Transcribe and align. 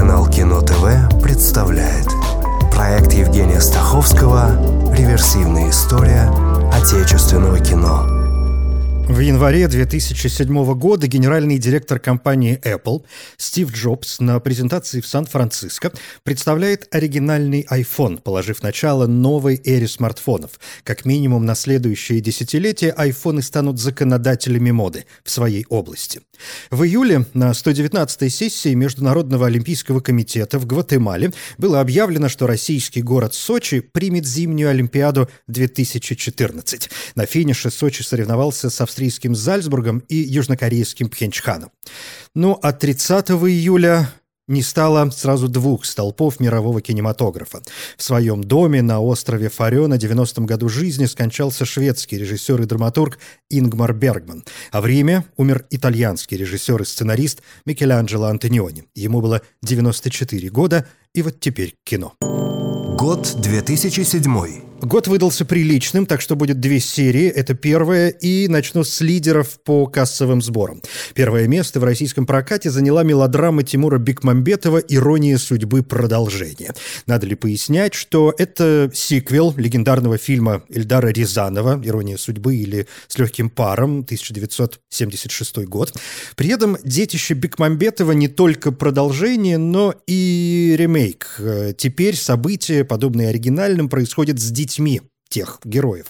Телеканал 0.00 0.30
Кино 0.30 0.62
ТВ 0.62 1.22
представляет 1.22 2.06
Проект 2.72 3.12
Евгения 3.12 3.60
Стаховского 3.60 4.94
«Реверсивная 4.96 5.68
история 5.68 6.26
отечественного 6.72 7.60
кино» 7.60 8.06
В 9.10 9.20
январе 9.20 9.68
2007 9.68 10.74
года 10.74 11.06
генеральный 11.06 11.58
директор 11.58 11.98
компании 11.98 12.58
Apple 12.64 13.04
Стив 13.36 13.70
Джобс 13.70 14.20
на 14.20 14.40
презентации 14.40 15.02
в 15.02 15.06
Сан-Франциско 15.06 15.92
представляет 16.22 16.88
оригинальный 16.94 17.66
iPhone, 17.70 18.22
положив 18.22 18.62
начало 18.62 19.06
новой 19.06 19.60
эре 19.62 19.86
смартфонов. 19.86 20.52
Как 20.82 21.04
минимум 21.04 21.44
на 21.44 21.54
следующее 21.54 22.22
десятилетие 22.22 22.92
айфоны 22.92 23.42
станут 23.42 23.78
законодателями 23.78 24.70
моды 24.70 25.04
в 25.24 25.30
своей 25.30 25.66
области. 25.68 26.22
В 26.70 26.84
июле 26.84 27.26
на 27.34 27.50
119-й 27.50 28.30
сессии 28.30 28.74
Международного 28.74 29.46
олимпийского 29.46 30.00
комитета 30.00 30.58
в 30.58 30.66
Гватемале 30.66 31.32
было 31.58 31.80
объявлено, 31.80 32.28
что 32.28 32.46
российский 32.46 33.02
город 33.02 33.34
Сочи 33.34 33.80
примет 33.80 34.26
зимнюю 34.26 34.70
Олимпиаду 34.70 35.28
2014. 35.48 36.90
На 37.14 37.26
финише 37.26 37.70
Сочи 37.70 38.02
соревновался 38.02 38.70
с 38.70 38.80
австрийским 38.80 39.34
Зальцбургом 39.34 39.98
и 40.08 40.16
южнокорейским 40.16 41.08
Пхенчханом. 41.08 41.70
Ну 42.34 42.58
а 42.62 42.72
30 42.72 43.30
июля 43.30 44.10
не 44.50 44.62
стало 44.62 45.08
сразу 45.10 45.48
двух 45.48 45.84
столпов 45.84 46.40
мирового 46.40 46.80
кинематографа. 46.82 47.62
В 47.96 48.02
своем 48.02 48.42
доме 48.42 48.82
на 48.82 49.00
острове 49.00 49.48
Фарё 49.48 49.86
на 49.86 49.94
90-м 49.94 50.44
году 50.44 50.68
жизни 50.68 51.06
скончался 51.06 51.64
шведский 51.64 52.18
режиссер 52.18 52.60
и 52.60 52.66
драматург 52.66 53.18
Ингмар 53.48 53.94
Бергман. 53.94 54.44
А 54.72 54.80
в 54.80 54.86
Риме 54.86 55.24
умер 55.36 55.66
итальянский 55.70 56.36
режиссер 56.36 56.82
и 56.82 56.84
сценарист 56.84 57.42
Микеланджело 57.64 58.26
Антониони. 58.26 58.84
Ему 58.94 59.20
было 59.20 59.40
94 59.62 60.48
года, 60.50 60.86
и 61.14 61.22
вот 61.22 61.38
теперь 61.40 61.76
кино. 61.84 62.14
Год 62.20 63.36
2007. 63.40 64.69
Год 64.82 65.08
выдался 65.08 65.44
приличным, 65.44 66.06
так 66.06 66.22
что 66.22 66.36
будет 66.36 66.58
две 66.58 66.80
серии. 66.80 67.26
Это 67.26 67.52
первая, 67.52 68.08
и 68.08 68.48
начну 68.48 68.82
с 68.82 69.02
лидеров 69.02 69.60
по 69.62 69.86
кассовым 69.86 70.40
сборам. 70.40 70.80
Первое 71.12 71.46
место 71.48 71.80
в 71.80 71.84
российском 71.84 72.24
прокате 72.24 72.70
заняла 72.70 73.02
мелодрама 73.02 73.62
Тимура 73.62 73.98
Бекмамбетова 73.98 74.78
«Ирония 74.78 75.36
судьбы. 75.36 75.82
Продолжение». 75.82 76.72
Надо 77.06 77.26
ли 77.26 77.34
пояснять, 77.34 77.92
что 77.92 78.34
это 78.38 78.90
сиквел 78.94 79.52
легендарного 79.54 80.16
фильма 80.16 80.62
Эльдара 80.70 81.08
Рязанова 81.08 81.78
«Ирония 81.84 82.16
судьбы» 82.16 82.56
или 82.56 82.86
«С 83.06 83.18
легким 83.18 83.50
паром» 83.50 84.00
1976 84.00 85.58
год. 85.66 85.92
При 86.36 86.48
этом 86.48 86.78
детище 86.82 87.34
Бекмамбетова 87.34 88.12
не 88.12 88.28
только 88.28 88.72
продолжение, 88.72 89.58
но 89.58 89.94
и 90.06 90.74
ремейк. 90.78 91.38
Теперь 91.76 92.16
события, 92.16 92.82
подобные 92.82 93.28
оригинальным, 93.28 93.90
происходят 93.90 94.40
с 94.40 94.50
детьми 94.50 94.69
детьми 94.70 95.02
тех 95.28 95.60
героев. 95.64 96.06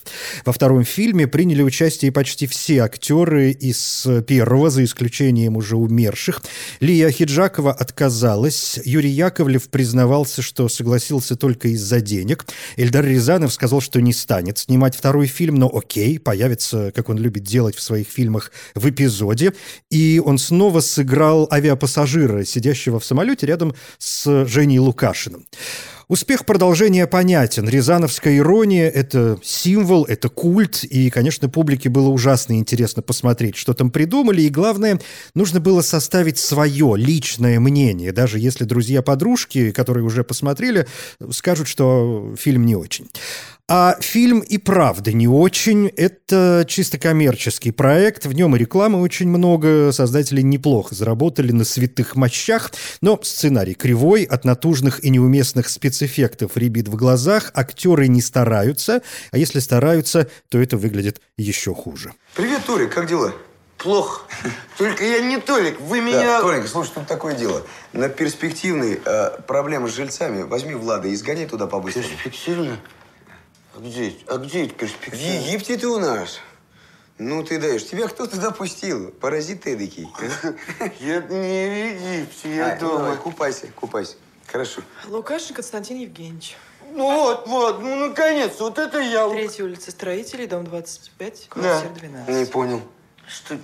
Во 0.47 0.53
втором 0.55 0.83
фильме 0.83 1.27
приняли 1.27 1.62
участие 1.62 2.11
почти 2.11 2.47
все 2.47 2.78
актеры 2.78 3.50
из 3.50 4.06
первого, 4.27 4.70
за 4.70 4.83
исключением 4.83 5.58
уже 5.58 5.77
умерших. 5.77 6.41
Лия 6.81 7.11
Хиджакова 7.11 7.70
отказалась. 7.70 8.81
Юрий 8.83 9.11
Яковлев 9.11 9.69
признавался, 9.69 10.41
что 10.41 10.70
согласился 10.70 11.36
только 11.36 11.69
из-за 11.69 12.00
денег. 12.00 12.47
Эльдар 12.77 13.05
Рязанов 13.05 13.53
сказал, 13.53 13.83
что 13.83 14.00
не 14.00 14.14
станет 14.14 14.56
снимать 14.56 14.97
второй 14.97 15.27
фильм, 15.27 15.56
но 15.56 15.69
окей, 15.69 16.19
появится, 16.19 16.91
как 16.97 17.11
он 17.11 17.19
любит 17.19 17.42
делать 17.42 17.77
в 17.77 17.83
своих 17.83 18.08
фильмах, 18.08 18.53
в 18.75 18.88
эпизоде. 18.88 19.53
И 19.91 20.19
он 20.25 20.38
снова 20.38 20.81
сыграл 20.81 21.47
авиапассажира, 21.53 22.44
сидящего 22.44 22.98
в 22.98 23.05
самолете 23.05 23.44
рядом 23.44 23.75
с 23.98 24.47
Женей 24.47 24.78
Лукашиным. 24.78 25.44
Успех 26.11 26.44
продолжения 26.44 27.06
понятен. 27.06 27.69
Рязановская 27.69 28.37
ирония– 28.37 28.88
это 28.91 29.38
символ, 29.44 30.04
это 30.06 30.28
культ, 30.28 30.82
и, 30.82 31.09
конечно, 31.09 31.48
публике 31.48 31.88
было 31.88 32.09
ужасно 32.09 32.54
интересно 32.54 33.00
посмотреть, 33.00 33.54
что 33.54 33.75
там 33.75 33.93
придумали, 33.93 34.43
и, 34.43 34.48
главное, 34.48 35.00
нужно 35.37 35.60
было 35.60 35.82
составить 35.82 36.37
свое 36.37 36.94
личное 36.97 37.60
мнение, 37.60 38.10
даже 38.10 38.41
если 38.41 38.65
друзья-подружки, 38.65 39.71
которые 39.71 40.03
уже 40.03 40.25
посмотрели, 40.25 40.88
скажут, 41.31 41.69
что 41.69 42.34
фильм 42.37 42.66
не 42.66 42.75
очень. 42.75 43.06
А 43.72 43.97
фильм 44.00 44.41
и 44.41 44.58
правда 44.58 45.12
не 45.12 45.28
очень. 45.28 45.92
Это 45.97 46.64
чисто 46.66 46.98
коммерческий 46.98 47.70
проект. 47.70 48.26
В 48.26 48.32
нем 48.32 48.56
и 48.56 48.58
рекламы 48.58 49.00
очень 49.00 49.28
много. 49.28 49.92
Создатели 49.92 50.41
неплохо 50.41 50.97
заработали 50.97 51.53
на 51.53 51.64
святых 51.64 52.16
мощах. 52.16 52.72
Но 53.00 53.20
сценарий 53.22 53.75
кривой, 53.75 54.25
от 54.25 54.44
натужных 54.44 55.04
и 55.04 55.10
неуместных 55.10 55.69
спецэффектов 55.69 56.56
ребит 56.56 56.88
в 56.88 56.97
глазах. 56.97 57.53
Актеры 57.54 58.09
не 58.09 58.20
стараются. 58.20 59.03
А 59.30 59.38
если 59.38 59.60
стараются, 59.60 60.28
то 60.48 60.59
это 60.59 60.76
выглядит 60.76 61.20
еще 61.38 61.72
хуже. 61.72 62.12
Привет, 62.34 62.64
Толик, 62.66 62.92
как 62.92 63.06
дела? 63.06 63.32
Плохо. 63.78 64.22
Только 64.78 65.04
я 65.04 65.20
не 65.20 65.38
Толик, 65.38 65.80
вы 65.80 66.00
меня... 66.00 66.41
Да, 66.41 66.41
Толик, 66.41 66.66
слушай, 66.66 66.91
тут 66.92 67.06
такое 67.06 67.36
дело. 67.36 67.62
На 67.92 68.09
перспективные 68.09 68.98
э, 69.04 69.41
проблемы 69.47 69.88
с 69.88 69.94
жильцами 69.94 70.42
возьми 70.42 70.75
Влада 70.75 71.06
и 71.06 71.14
сгоняй 71.14 71.47
туда 71.47 71.69
побыстрее. 71.69 72.03
Перспективно? 72.25 72.76
А 73.75 73.78
где, 73.81 74.14
а 74.26 74.36
где 74.38 74.64
это 74.66 74.75
В 74.75 74.76
перспектива? 74.78 75.20
Египте 75.47 75.76
ты 75.76 75.86
у 75.86 75.98
нас. 75.98 76.41
Ну, 77.19 77.42
ты 77.44 77.58
даешь. 77.60 77.86
Тебя 77.86 78.08
кто 78.08 78.26
туда 78.26 78.50
пустил? 78.50 79.10
Паразит 79.12 79.62
ты 79.62 79.75
эдакий. 79.75 80.08
Я 81.00 81.20
не 81.20 81.69
в 81.69 82.00
Египте, 82.00 82.56
я 82.56 82.72
А, 82.72 82.78
ну, 82.80 82.98
дома. 82.98 83.16
купайся, 83.16 83.66
купайся. 83.69 84.16
Хорошо. 84.47 84.80
Лукашин 85.06 85.54
Константин 85.54 85.98
Евгеньевич. 85.98 86.56
Ну 86.92 87.04
вот, 87.04 87.47
вот, 87.47 87.80
ну 87.82 88.09
наконец, 88.09 88.59
вот 88.59 88.78
это 88.78 88.98
я. 88.98 89.28
Третья 89.28 89.62
улица 89.64 89.91
Строителей, 89.92 90.47
дом 90.48 90.64
25, 90.64 91.48
Да. 91.54 91.60
квартира 91.60 91.91
12. 91.94 92.28
Не 92.36 92.44
понял. 92.47 92.82
Что, 93.28 93.59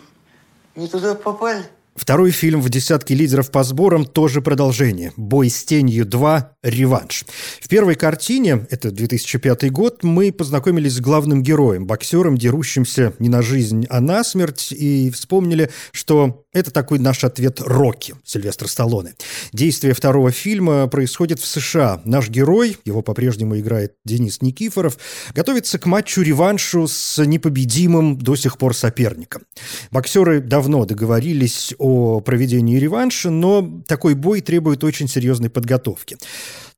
не 0.77 0.87
туда 0.87 1.15
попали? 1.17 1.65
Второй 1.97 2.31
фильм 2.31 2.61
в 2.61 2.69
десятке 2.69 3.15
лидеров 3.15 3.51
по 3.51 3.65
сборам 3.65 4.05
тоже 4.05 4.43
продолжение. 4.43 5.13
«Бой 5.17 5.49
с 5.49 5.65
тенью 5.65 6.05
2. 6.05 6.53
Реванш». 6.63 7.25
В 7.61 7.69
первой 7.69 7.95
картине, 7.95 8.67
это 8.71 8.91
2005 8.91 9.71
год, 9.73 10.05
мы 10.05 10.31
познакомились 10.31 10.95
с 10.95 11.01
главным 11.01 11.43
героем, 11.43 11.87
боксером, 11.87 12.37
дерущимся 12.37 13.15
не 13.19 13.31
на 13.31 13.41
жизнь, 13.41 13.87
а 13.89 14.01
на 14.01 14.23
смерть, 14.25 14.73
и 14.73 15.11
вспомнили, 15.11 15.71
что 15.93 16.45
это 16.53 16.71
такой 16.71 16.99
наш 16.99 17.25
ответ 17.25 17.61
Рокки, 17.61 18.15
Сильвестр 18.25 18.69
Сталлоне. 18.69 19.15
Действие 19.53 19.93
второго 19.93 20.31
фильма 20.31 20.87
происходит 20.89 21.39
в 21.39 21.47
США. 21.47 22.01
Наш 22.05 22.31
герой, 22.31 22.79
его 22.85 23.03
по-прежнему 23.03 23.59
играет 23.59 23.95
Денис 24.05 24.41
Никифоров, 24.41 24.99
готовится 25.35 25.79
к 25.79 25.87
матчу-реваншу 25.87 26.89
с 26.89 27.25
непобедимым 27.25 28.19
до 28.19 28.37
сих 28.37 28.59
пор 28.59 28.75
соперником. 28.75 29.43
Боксеры 29.91 30.41
давно 30.41 30.85
договорились 30.85 31.75
о 31.87 32.21
проведении 32.21 32.79
реванша, 32.79 33.31
но 33.31 33.81
такой 33.87 34.15
бой 34.15 34.41
требует 34.41 34.83
очень 34.83 35.07
серьезной 35.07 35.51
подготовки. 35.51 36.17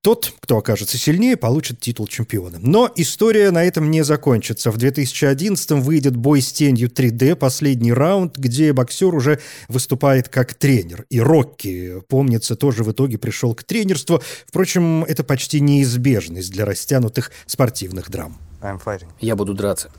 Тот, 0.02 0.34
кто 0.40 0.58
окажется 0.58 0.98
сильнее, 0.98 1.36
получит 1.36 1.80
титул 1.80 2.06
чемпиона. 2.06 2.58
Но 2.60 2.90
история 2.94 3.50
на 3.50 3.64
этом 3.64 3.90
не 3.90 4.04
закончится. 4.04 4.70
В 4.70 4.76
2011 4.76 5.70
выйдет 5.72 6.14
бой 6.14 6.42
с 6.42 6.52
тенью 6.52 6.88
3D, 6.88 7.36
последний 7.36 7.92
раунд, 7.92 8.36
где 8.36 8.72
боксер 8.74 9.14
уже 9.14 9.40
выступает 9.68 10.28
как 10.28 10.54
тренер. 10.54 11.06
И 11.08 11.20
Рокки, 11.20 12.00
помнится, 12.08 12.54
тоже 12.54 12.84
в 12.84 12.92
итоге 12.92 13.16
пришел 13.16 13.54
к 13.54 13.64
тренерству. 13.64 14.22
Впрочем, 14.46 15.04
это 15.04 15.24
почти 15.24 15.60
неизбежность 15.60 16.52
для 16.52 16.66
растянутых 16.66 17.32
спортивных 17.46 18.10
драм. 18.10 18.38
Я 19.20 19.36
буду 19.36 19.54
драться. 19.54 19.90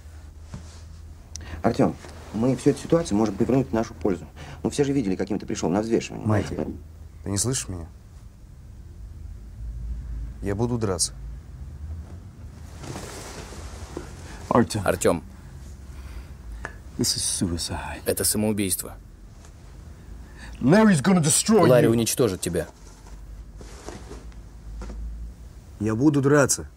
Артем, 1.64 1.96
мы 2.34 2.56
всю 2.56 2.70
эту 2.70 2.82
ситуацию 2.82 3.18
можем 3.18 3.36
повернуть 3.36 3.70
в 3.70 3.74
нашу 3.74 3.94
пользу. 3.96 4.26
Ну, 4.64 4.70
все 4.70 4.84
же 4.84 4.94
видели, 4.94 5.16
каким 5.16 5.40
ты 5.40 5.46
пришел 5.46 5.70
на 5.70 5.82
взвешивание. 5.82 6.26
Майки, 6.28 6.56
ты 7.24 7.30
не 7.30 7.38
слышишь 7.38 7.68
меня? 7.68 7.88
Я 10.42 10.56
буду 10.56 10.78
драться. 10.78 11.14
Артем, 14.50 14.82
Артем, 14.84 15.24
это 18.06 18.24
самоубийство. 18.24 18.98
Ларри 21.70 21.88
уничтожит 21.88 22.42
тебя. 22.42 22.68
Я 25.80 25.96
буду 25.96 26.22
драться. 26.22 26.68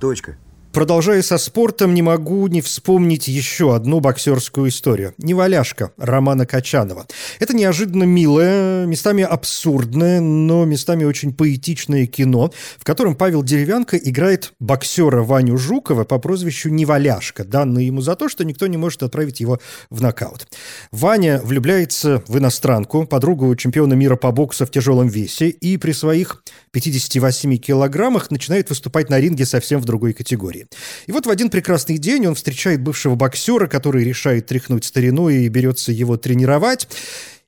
Точка. 0.00 0.38
Продолжая 0.76 1.22
со 1.22 1.38
спортом, 1.38 1.94
не 1.94 2.02
могу 2.02 2.46
не 2.48 2.60
вспомнить 2.60 3.28
еще 3.28 3.74
одну 3.74 4.00
боксерскую 4.00 4.68
историю. 4.68 5.14
«Неваляшка» 5.16 5.92
Романа 5.96 6.44
Качанова. 6.44 7.06
Это 7.40 7.56
неожиданно 7.56 8.02
милое, 8.02 8.84
местами 8.84 9.24
абсурдное, 9.24 10.20
но 10.20 10.66
местами 10.66 11.04
очень 11.04 11.32
поэтичное 11.32 12.04
кино, 12.04 12.52
в 12.78 12.84
котором 12.84 13.14
Павел 13.14 13.42
Деревянко 13.42 13.96
играет 13.96 14.52
боксера 14.60 15.22
Ваню 15.22 15.56
Жукова 15.56 16.04
по 16.04 16.18
прозвищу 16.18 16.68
Неваляшка, 16.68 17.44
данное 17.44 17.84
ему 17.84 18.02
за 18.02 18.14
то, 18.14 18.28
что 18.28 18.44
никто 18.44 18.66
не 18.66 18.76
может 18.76 19.02
отправить 19.02 19.40
его 19.40 19.58
в 19.88 20.02
нокаут. 20.02 20.46
Ваня 20.92 21.40
влюбляется 21.42 22.22
в 22.28 22.36
иностранку, 22.36 23.06
подругу 23.06 23.56
чемпиона 23.56 23.94
мира 23.94 24.16
по 24.16 24.30
боксу 24.30 24.66
в 24.66 24.70
тяжелом 24.70 25.08
весе, 25.08 25.48
и 25.48 25.78
при 25.78 25.92
своих 25.92 26.42
58 26.72 27.56
килограммах 27.56 28.30
начинает 28.30 28.68
выступать 28.68 29.08
на 29.08 29.18
ринге 29.18 29.46
совсем 29.46 29.80
в 29.80 29.86
другой 29.86 30.12
категории. 30.12 30.65
И 31.06 31.12
вот 31.12 31.26
в 31.26 31.30
один 31.30 31.50
прекрасный 31.50 31.98
день 31.98 32.26
он 32.26 32.34
встречает 32.34 32.80
бывшего 32.80 33.14
боксера, 33.14 33.66
который 33.66 34.04
решает 34.04 34.46
тряхнуть 34.46 34.84
стариной 34.84 35.44
и 35.44 35.48
берется 35.48 35.92
его 35.92 36.16
тренировать. 36.16 36.88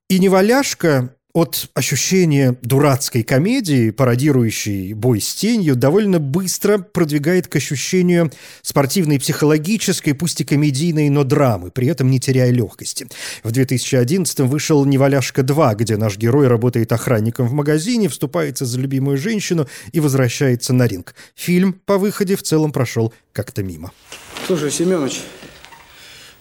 И 0.09 0.19
неваляшка 0.19 1.15
от 1.35 1.69
ощущения 1.75 2.57
дурацкой 2.63 3.23
комедии, 3.23 3.91
пародирующей 3.91 4.95
бой 4.95 5.21
с 5.21 5.35
тенью, 5.35 5.77
довольно 5.77 6.19
быстро 6.19 6.79
продвигает 6.79 7.49
к 7.49 7.57
ощущению 7.57 8.33
спортивной, 8.63 9.21
психологической, 9.21 10.15
пусть 10.15 10.41
и 10.41 10.45
комедийной, 10.45 11.11
но 11.11 11.25
драмы, 11.25 11.71
при 11.71 11.87
этом 11.89 12.11
не 12.11 12.19
теряя 12.19 12.51
легкости. 12.51 13.07
В 13.43 13.53
2011-м 13.53 14.49
вышел 14.49 14.85
«Неваляшка 14.85 15.43
2», 15.43 15.75
где 15.77 15.97
наш 15.97 16.17
герой 16.17 16.49
работает 16.49 16.93
охранником 16.93 17.47
в 17.47 17.53
магазине, 17.53 18.09
вступается 18.09 18.65
за 18.65 18.81
любимую 18.81 19.19
женщину 19.19 19.69
и 19.93 20.01
возвращается 20.01 20.73
на 20.73 20.87
ринг. 20.87 21.15
Фильм 21.35 21.75
по 21.85 21.99
выходе 21.99 22.37
в 22.37 22.43
целом 22.43 22.73
прошел 22.73 23.13
как-то 23.33 23.63
мимо. 23.63 23.93
Слушай, 24.47 24.71
Семенович, 24.71 25.21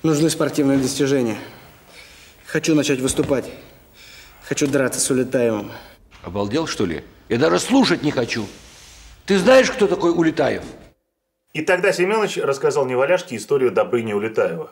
нужны 0.02 0.30
спортивные 0.30 0.78
достижения. 0.78 1.38
Хочу 2.46 2.74
начать 2.74 3.02
выступать. 3.02 3.46
Хочу 4.48 4.66
драться 4.66 5.02
с 5.02 5.12
Улетаевым. 5.12 5.74
Обалдел, 6.24 6.68
что 6.68 6.86
ли? 6.86 7.04
Я 7.28 7.38
даже 7.38 7.60
слушать 7.60 8.02
не 8.02 8.12
хочу. 8.12 8.48
Ты 9.26 9.40
знаешь, 9.40 9.70
кто 9.70 9.88
такой 9.88 10.12
Улетаев? 10.12 10.64
И 11.52 11.62
тогда 11.62 11.92
Семенович 11.92 12.38
рассказал 12.38 12.86
Неваляшке 12.86 13.36
историю 13.36 13.72
Добрыни 13.74 14.14
Улетаева. 14.14 14.72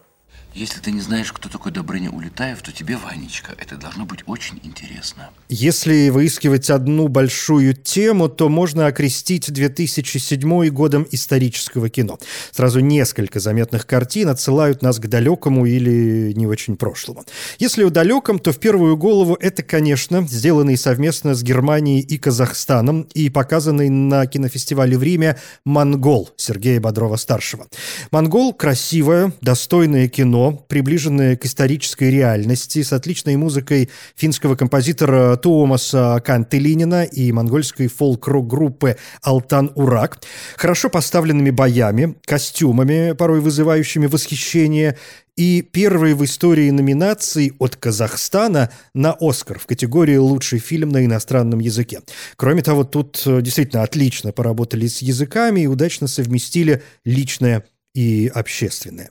Если 0.55 0.79
ты 0.79 0.93
не 0.93 1.01
знаешь, 1.01 1.33
кто 1.33 1.49
такой 1.49 1.73
Добрыня 1.73 2.09
Улетаев, 2.09 2.61
то 2.61 2.71
тебе, 2.71 2.95
Ванечка, 2.95 3.53
это 3.57 3.75
должно 3.75 4.05
быть 4.05 4.21
очень 4.25 4.57
интересно. 4.63 5.29
Если 5.49 6.07
выискивать 6.07 6.69
одну 6.69 7.09
большую 7.09 7.73
тему, 7.73 8.29
то 8.29 8.47
можно 8.47 8.87
окрестить 8.87 9.51
2007 9.51 10.69
годом 10.69 11.05
исторического 11.11 11.89
кино. 11.89 12.19
Сразу 12.53 12.79
несколько 12.79 13.41
заметных 13.41 13.85
картин 13.85 14.29
отсылают 14.29 14.81
нас 14.81 14.97
к 14.97 15.07
далекому 15.07 15.65
или 15.65 16.31
не 16.33 16.47
очень 16.47 16.77
прошлому. 16.77 17.25
Если 17.59 17.83
о 17.83 17.89
далеком, 17.89 18.39
то 18.39 18.53
в 18.53 18.57
первую 18.57 18.95
голову 18.95 19.37
это, 19.37 19.61
конечно, 19.61 20.25
сделанный 20.25 20.77
совместно 20.77 21.35
с 21.35 21.43
Германией 21.43 21.99
и 21.99 22.17
Казахстаном 22.17 23.01
и 23.13 23.29
показанный 23.29 23.89
на 23.89 24.25
кинофестивале 24.25 24.97
в 24.97 25.03
Риме 25.03 25.37
«Монгол» 25.65 26.29
Сергея 26.37 26.79
Бодрова-старшего. 26.79 27.67
«Монгол»— 28.11 28.53
красивое, 28.57 29.33
достойное 29.41 30.07
кино, 30.07 30.44
приближенное 30.51 31.35
к 31.35 31.45
исторической 31.45 32.09
реальности, 32.09 32.81
с 32.81 32.93
отличной 32.93 33.35
музыкой 33.35 33.89
финского 34.15 34.55
композитора 34.55 35.35
Туомаса 35.35 36.21
Кантелинина 36.25 37.03
и 37.03 37.31
монгольской 37.31 37.87
фолк-рок-группы 37.87 38.97
«Алтан 39.21 39.71
Урак», 39.75 40.21
хорошо 40.57 40.89
поставленными 40.89 41.49
боями, 41.49 42.15
костюмами, 42.25 43.13
порой 43.13 43.41
вызывающими 43.41 44.07
восхищение, 44.07 44.97
и 45.35 45.61
первой 45.61 46.13
в 46.13 46.23
истории 46.23 46.69
номинации 46.69 47.53
от 47.59 47.75
Казахстана 47.75 48.71
на 48.93 49.15
«Оскар» 49.19 49.59
в 49.59 49.65
категории 49.65 50.15
«Лучший 50.15 50.59
фильм 50.59 50.89
на 50.89 51.03
иностранном 51.03 51.59
языке». 51.59 52.01
Кроме 52.37 52.61
того, 52.61 52.83
тут 52.83 53.21
э, 53.25 53.41
действительно 53.41 53.83
отлично 53.83 54.31
поработали 54.31 54.87
с 54.87 55.01
языками 55.01 55.61
и 55.61 55.67
удачно 55.67 56.07
совместили 56.07 56.83
личное 57.03 57.65
и 57.93 58.31
общественное. 58.33 59.09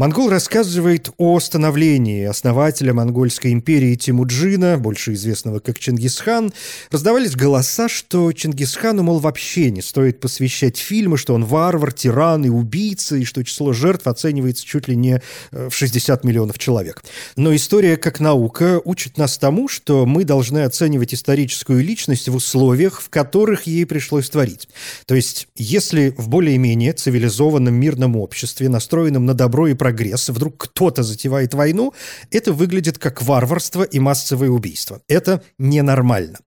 Монгол 0.00 0.30
рассказывает 0.30 1.10
о 1.18 1.38
становлении 1.40 2.24
основателя 2.24 2.94
Монгольской 2.94 3.52
империи 3.52 3.96
Тимуджина, 3.96 4.78
больше 4.78 5.12
известного 5.12 5.58
как 5.58 5.78
Чингисхан. 5.78 6.54
Раздавались 6.90 7.36
голоса, 7.36 7.86
что 7.90 8.32
Чингисхану, 8.32 9.02
мол, 9.02 9.18
вообще 9.18 9.70
не 9.70 9.82
стоит 9.82 10.18
посвящать 10.18 10.78
фильмы, 10.78 11.18
что 11.18 11.34
он 11.34 11.44
варвар, 11.44 11.92
тиран 11.92 12.46
и 12.46 12.48
убийца, 12.48 13.16
и 13.16 13.24
что 13.24 13.44
число 13.44 13.74
жертв 13.74 14.06
оценивается 14.06 14.64
чуть 14.64 14.88
ли 14.88 14.96
не 14.96 15.20
э, 15.52 15.68
в 15.68 15.74
60 15.74 16.24
миллионов 16.24 16.58
человек. 16.58 17.04
Но 17.36 17.54
история 17.54 17.98
как 17.98 18.20
наука 18.20 18.80
учит 18.82 19.18
нас 19.18 19.36
тому, 19.36 19.68
что 19.68 20.06
мы 20.06 20.24
должны 20.24 20.60
оценивать 20.60 21.12
историческую 21.12 21.84
личность 21.84 22.26
в 22.26 22.34
условиях, 22.34 23.02
в 23.02 23.10
которых 23.10 23.64
ей 23.64 23.84
пришлось 23.84 24.30
творить. 24.30 24.66
То 25.04 25.14
есть, 25.14 25.46
если 25.56 26.14
в 26.16 26.30
более-менее 26.30 26.94
цивилизованном 26.94 27.74
мирном 27.74 28.16
обществе, 28.16 28.70
настроенном 28.70 29.26
на 29.26 29.34
добро 29.34 29.68
и 29.68 29.74
прогресс, 29.90 30.28
вдруг 30.28 30.56
кто-то 30.56 31.02
затевает 31.02 31.54
войну, 31.54 31.92
это 32.30 32.52
выглядит 32.52 32.98
как 32.98 33.22
варварство 33.22 33.82
и 33.82 33.98
массовое 33.98 34.48
убийство. 34.48 35.00
Это 35.08 35.42
ненормально. 35.58 36.38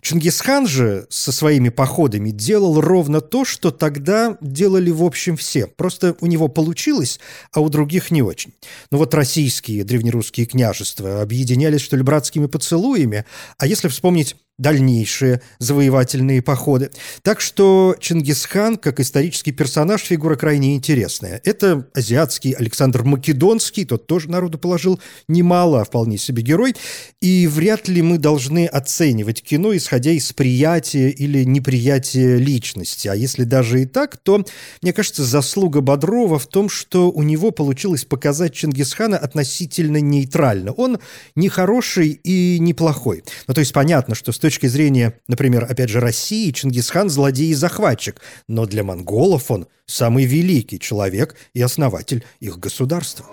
Чингисхан 0.00 0.66
же 0.66 1.06
со 1.10 1.32
своими 1.32 1.68
походами 1.68 2.30
делал 2.30 2.80
ровно 2.80 3.20
то, 3.20 3.44
что 3.44 3.70
тогда 3.70 4.36
делали 4.40 4.90
в 4.90 5.02
общем 5.02 5.36
все. 5.36 5.66
Просто 5.66 6.16
у 6.20 6.26
него 6.26 6.48
получилось, 6.48 7.20
а 7.52 7.60
у 7.60 7.68
других 7.68 8.10
не 8.10 8.22
очень. 8.22 8.52
Ну 8.90 8.98
вот 8.98 9.14
российские 9.14 9.84
древнерусские 9.84 10.46
княжества 10.46 11.22
объединялись, 11.22 11.80
что 11.80 11.96
ли, 11.96 12.02
братскими 12.02 12.46
поцелуями, 12.46 13.24
а 13.58 13.66
если 13.66 13.88
вспомнить 13.88 14.36
дальнейшие 14.58 15.40
завоевательные 15.60 16.42
походы. 16.42 16.90
Так 17.22 17.40
что 17.40 17.94
Чингисхан, 17.98 18.76
как 18.76 19.00
исторический 19.00 19.52
персонаж, 19.52 20.02
фигура 20.02 20.34
крайне 20.36 20.74
интересная. 20.74 21.40
Это 21.44 21.86
азиатский 21.94 22.52
Александр 22.52 23.04
Македонский, 23.04 23.84
тот 23.84 24.06
тоже 24.06 24.28
народу 24.28 24.58
положил 24.58 25.00
немало, 25.28 25.80
а 25.80 25.84
вполне 25.84 26.18
себе 26.18 26.42
герой. 26.42 26.74
И 27.20 27.46
вряд 27.46 27.88
ли 27.88 28.02
мы 28.02 28.18
должны 28.18 28.66
оценивать 28.66 29.42
кино, 29.42 29.76
исходя 29.76 29.97
из 30.06 30.32
приятия 30.32 31.10
или 31.10 31.44
неприятия 31.44 32.36
личности. 32.36 33.08
А 33.08 33.14
если 33.14 33.44
даже 33.44 33.82
и 33.82 33.86
так, 33.86 34.16
то, 34.16 34.44
мне 34.82 34.92
кажется, 34.92 35.24
заслуга 35.24 35.80
Бодрова 35.80 36.38
в 36.38 36.46
том, 36.46 36.68
что 36.68 37.10
у 37.10 37.22
него 37.22 37.50
получилось 37.50 38.04
показать 38.04 38.54
Чингисхана 38.54 39.18
относительно 39.18 40.00
нейтрально. 40.00 40.72
Он 40.72 40.98
не 41.34 41.48
хороший 41.48 42.20
и 42.22 42.58
не 42.60 42.74
плохой. 42.74 43.24
Ну, 43.46 43.54
то 43.54 43.60
есть 43.60 43.72
понятно, 43.72 44.14
что 44.14 44.32
с 44.32 44.38
точки 44.38 44.66
зрения, 44.66 45.14
например, 45.28 45.64
опять 45.68 45.90
же, 45.90 46.00
России, 46.00 46.50
Чингисхан– 46.50 47.08
злодей 47.18 47.50
и 47.50 47.54
захватчик, 47.54 48.20
но 48.46 48.66
для 48.66 48.84
монголов 48.84 49.50
он 49.50 49.66
самый 49.88 50.24
великий 50.26 50.78
человек 50.78 51.34
и 51.54 51.62
основатель 51.62 52.24
их 52.40 52.58
государства. 52.58 53.26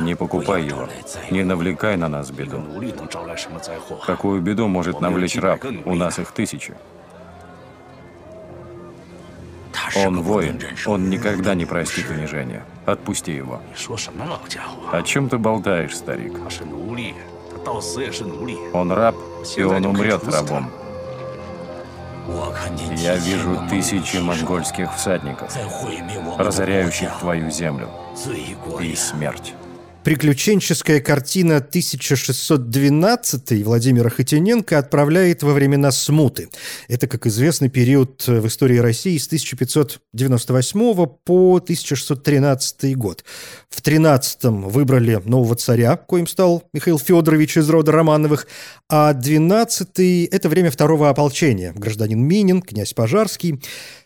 Не 0.00 0.14
покупай 0.14 0.64
его, 0.64 0.88
не 1.30 1.42
навлекай 1.42 1.96
на 1.96 2.08
нас 2.08 2.30
беду. 2.30 2.62
Какую 4.06 4.40
беду 4.40 4.68
может 4.68 5.00
навлечь 5.00 5.36
раб? 5.36 5.63
У 5.84 5.94
нас 5.94 6.18
их 6.18 6.32
тысячи. 6.32 6.74
Он 9.96 10.22
воин, 10.22 10.60
он 10.86 11.08
никогда 11.08 11.54
не 11.54 11.66
простит 11.66 12.08
унижения. 12.10 12.64
Отпусти 12.86 13.32
его. 13.32 13.60
О 14.92 15.02
чем 15.02 15.28
ты 15.28 15.38
болтаешь, 15.38 15.96
старик? 15.96 16.34
Он 18.72 18.92
раб, 18.92 19.14
и 19.56 19.62
он 19.62 19.86
умрет 19.86 20.24
рабом. 20.24 20.70
Я 22.96 23.16
вижу 23.16 23.60
тысячи 23.68 24.16
монгольских 24.16 24.94
всадников, 24.94 25.54
разоряющих 26.38 27.18
твою 27.20 27.50
землю 27.50 27.88
и 28.80 28.94
смерть. 28.94 29.54
Приключенческая 30.04 31.00
картина 31.00 31.56
1612 31.56 33.64
Владимира 33.64 34.10
Хотиненко 34.10 34.78
отправляет 34.78 35.42
во 35.42 35.54
времена 35.54 35.90
смуты. 35.92 36.50
Это, 36.88 37.06
как 37.06 37.26
известно, 37.26 37.70
период 37.70 38.26
в 38.26 38.46
истории 38.46 38.76
России 38.76 39.16
с 39.16 39.26
1598 39.26 41.06
по 41.24 41.56
1613 41.56 42.94
год. 42.98 43.24
В 43.70 43.80
13-м 43.80 44.68
выбрали 44.68 45.22
нового 45.24 45.56
царя, 45.56 45.96
коим 45.96 46.26
стал 46.26 46.64
Михаил 46.74 46.98
Федорович 46.98 47.56
из 47.56 47.70
рода 47.70 47.92
Романовых, 47.92 48.46
а 48.90 49.14
12-й– 49.14 50.24
это 50.30 50.50
время 50.50 50.70
второго 50.70 51.08
ополчения. 51.08 51.72
Гражданин 51.72 52.20
Минин, 52.20 52.60
князь 52.60 52.92
Пожарский. 52.92 53.62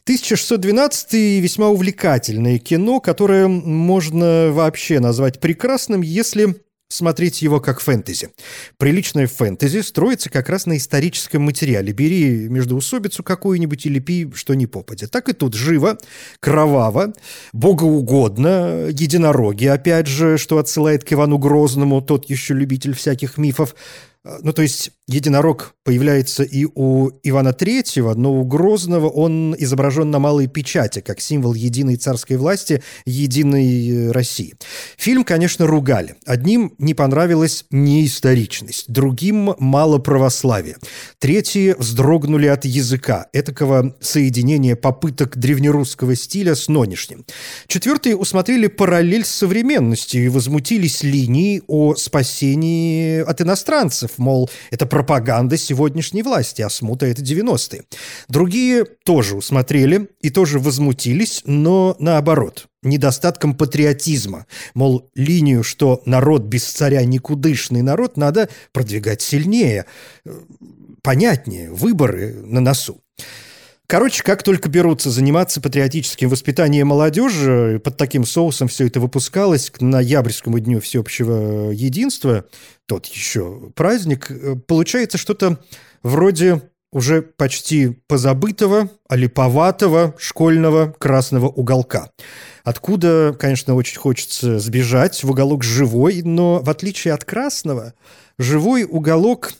1612 0.08 1.12
весьма 1.42 1.68
увлекательное 1.68 2.58
кино, 2.58 2.98
которое 2.98 3.46
можно 3.46 4.48
вообще 4.50 5.00
назвать 5.00 5.38
прекрасным, 5.38 6.00
если 6.00 6.54
смотреть 6.88 7.42
его 7.42 7.60
как 7.60 7.80
фэнтези. 7.80 8.30
Приличное 8.78 9.26
фэнтези 9.26 9.80
строится 9.80 10.30
как 10.30 10.48
раз 10.48 10.64
на 10.64 10.78
историческом 10.78 11.42
материале. 11.42 11.92
Бери 11.92 12.48
междоусобицу 12.48 13.22
какую-нибудь 13.22 13.84
и 13.84 13.90
лепи 13.90 14.32
что 14.34 14.54
ни 14.54 14.64
попадя. 14.64 15.08
Так 15.08 15.28
и 15.28 15.34
тут 15.34 15.52
живо, 15.52 15.98
кроваво, 16.40 17.12
богоугодно, 17.52 18.86
единороги, 18.88 19.66
опять 19.66 20.06
же, 20.06 20.38
что 20.38 20.56
отсылает 20.56 21.04
к 21.04 21.12
Ивану 21.12 21.36
Грозному, 21.36 22.00
тот 22.00 22.30
еще 22.30 22.54
любитель 22.54 22.94
всяких 22.94 23.36
мифов. 23.36 23.74
Ну, 24.42 24.52
то 24.52 24.62
есть 24.62 24.92
единорог 25.06 25.74
появляется 25.84 26.42
и 26.42 26.66
у 26.66 27.10
Ивана 27.22 27.54
Третьего, 27.54 28.14
но 28.14 28.34
у 28.34 28.44
Грозного 28.44 29.08
он 29.08 29.56
изображен 29.58 30.10
на 30.10 30.18
малой 30.18 30.46
печати, 30.46 31.00
как 31.00 31.20
символ 31.20 31.54
единой 31.54 31.96
царской 31.96 32.36
власти, 32.36 32.82
единой 33.06 33.88
э, 33.88 34.10
России. 34.12 34.54
Фильм, 34.98 35.24
конечно, 35.24 35.66
ругали. 35.66 36.16
Одним 36.26 36.74
не 36.78 36.92
понравилась 36.92 37.64
неисторичность, 37.70 38.84
другим– 38.88 39.54
мало 39.58 39.98
православия. 39.98 40.76
Третьи 41.18 41.74
вздрогнули 41.78 42.46
от 42.46 42.66
языка, 42.66 43.28
этакого 43.32 43.96
соединения 44.00 44.76
попыток 44.76 45.38
древнерусского 45.38 46.16
стиля 46.16 46.54
с 46.54 46.68
нынешним. 46.68 47.24
Четвертые 47.66 48.14
усмотрели 48.14 48.66
параллель 48.66 49.24
с 49.24 49.30
современностью 49.30 50.24
и 50.24 50.28
возмутились 50.28 51.02
линией 51.02 51.62
о 51.66 51.94
спасении 51.94 53.20
от 53.20 53.40
иностранцев, 53.40 54.17
мол, 54.18 54.50
это 54.70 54.86
пропаганда 54.86 55.56
сегодняшней 55.56 56.22
власти, 56.22 56.62
а 56.62 56.70
смута– 56.70 57.06
это 57.06 57.22
90-е. 57.22 57.84
Другие 58.28 58.84
тоже 58.84 59.36
усмотрели 59.36 60.08
и 60.20 60.30
тоже 60.30 60.58
возмутились, 60.58 61.42
но 61.44 61.96
наоборот– 61.98 62.68
недостатком 62.82 63.54
патриотизма. 63.54 64.46
Мол, 64.74 65.10
линию, 65.14 65.62
что 65.64 66.02
народ 66.06 66.44
без 66.44 66.64
царя 66.64 67.04
никудышный 67.04 67.82
народ, 67.82 68.16
надо 68.16 68.48
продвигать 68.72 69.20
сильнее, 69.20 69.84
понятнее, 71.02 71.70
выборы 71.72 72.34
на 72.44 72.60
носу. 72.60 73.00
Короче, 73.90 74.22
как 74.22 74.42
только 74.42 74.68
берутся 74.68 75.08
заниматься 75.08 75.62
патриотическим 75.62 76.28
воспитанием 76.28 76.88
молодежи, 76.88 77.80
под 77.82 77.96
таким 77.96 78.26
соусом 78.26 78.68
все 78.68 78.86
это 78.86 79.00
выпускалось 79.00 79.70
к 79.70 79.80
ноябрьскому 79.80 80.58
дню 80.58 80.82
всеобщего 80.82 81.70
единства, 81.70 82.44
тот 82.84 83.06
еще 83.06 83.72
праздник, 83.74 84.30
э, 84.30 84.56
получается 84.66 85.16
что-то 85.16 85.58
вроде 86.02 86.60
уже 86.92 87.22
почти 87.22 87.96
позабытого, 88.08 88.90
олиповатого 89.08 90.14
школьного 90.18 90.94
красного 90.98 91.48
уголка. 91.48 92.10
Откуда, 92.64 93.34
конечно, 93.38 93.74
очень 93.74 93.98
хочется 93.98 94.58
сбежать 94.58 95.24
в 95.24 95.30
уголок 95.30 95.64
живой, 95.64 96.20
но 96.22 96.58
в 96.58 96.68
отличие 96.68 97.14
от 97.14 97.24
красного, 97.24 97.94
живой 98.38 98.84
уголок 98.84 99.54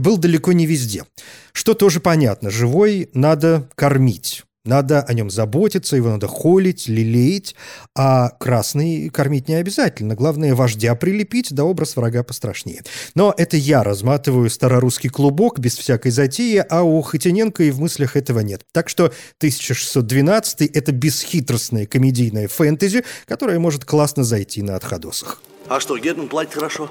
был 0.00 0.16
далеко 0.16 0.52
не 0.52 0.66
везде. 0.66 1.04
Что 1.52 1.74
тоже 1.74 2.00
понятно, 2.00 2.50
живой 2.50 3.10
надо 3.12 3.68
кормить. 3.74 4.44
Надо 4.64 5.02
о 5.02 5.12
нем 5.12 5.28
заботиться, 5.28 5.94
его 5.94 6.08
надо 6.08 6.26
холить, 6.26 6.88
лелеять, 6.88 7.54
а 7.94 8.30
красный 8.30 9.10
кормить 9.10 9.46
не 9.46 9.56
обязательно. 9.56 10.14
Главное, 10.14 10.54
вождя 10.54 10.94
прилепить, 10.94 11.52
да 11.52 11.64
образ 11.64 11.96
врага 11.96 12.22
пострашнее. 12.22 12.82
Но 13.14 13.34
это 13.36 13.58
я 13.58 13.82
разматываю 13.82 14.48
старорусский 14.48 15.10
клубок 15.10 15.58
без 15.58 15.76
всякой 15.76 16.12
затеи, 16.12 16.64
а 16.66 16.82
у 16.82 17.02
Хотиненко 17.02 17.62
и 17.62 17.70
в 17.70 17.80
мыслях 17.80 18.16
этого 18.16 18.40
нет. 18.40 18.62
Так 18.72 18.88
что 18.88 19.12
1612– 19.38 20.70
это 20.74 20.92
бесхитростная 20.92 21.84
комедийная 21.84 22.48
фэнтези, 22.48 23.04
которая 23.26 23.58
может 23.58 23.84
классно 23.84 24.24
зайти 24.24 24.62
на 24.62 24.76
отходосах. 24.76 25.42
А 25.68 25.78
что, 25.78 25.98
Гетман 25.98 26.28
платит 26.28 26.54
хорошо? 26.54 26.90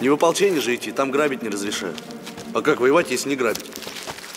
Не 0.00 0.10
в 0.10 0.14
ополчение 0.14 0.60
же 0.60 0.74
идти, 0.74 0.92
там 0.92 1.10
грабить 1.10 1.42
не 1.42 1.48
разрешают. 1.48 1.96
А 2.52 2.60
как 2.60 2.80
воевать, 2.80 3.10
если 3.10 3.30
не 3.30 3.36
грабить? 3.36 3.64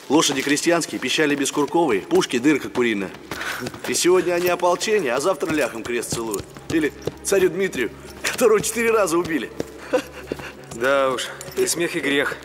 Лошади 0.08 0.42
крестьянские, 0.42 1.00
пищали 1.00 1.36
бескурковые, 1.36 2.02
пушки 2.02 2.40
дырка 2.40 2.70
куриная. 2.70 3.12
И 3.88 3.94
сегодня 3.94 4.34
они 4.34 4.48
ополчение, 4.48 5.14
а 5.14 5.20
завтра 5.20 5.52
ляхом 5.52 5.84
крест 5.84 6.14
целуют. 6.14 6.46
Или 6.72 6.94
царю 7.24 7.50
Дмитрию, 7.50 7.92
которого 8.24 8.62
четыре 8.62 8.92
раза 8.92 9.18
убили. 9.18 9.52
Да 10.76 11.12
уж, 11.12 11.28
и 11.58 11.68
смех, 11.68 11.96
и 11.96 12.00
грех. 12.00 12.38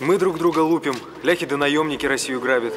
Мы 0.00 0.16
друг 0.16 0.38
друга 0.38 0.60
лупим, 0.60 0.96
ляхи 1.22 1.46
да 1.46 1.56
наемники 1.56 2.06
Россию 2.06 2.40
грабят. 2.40 2.74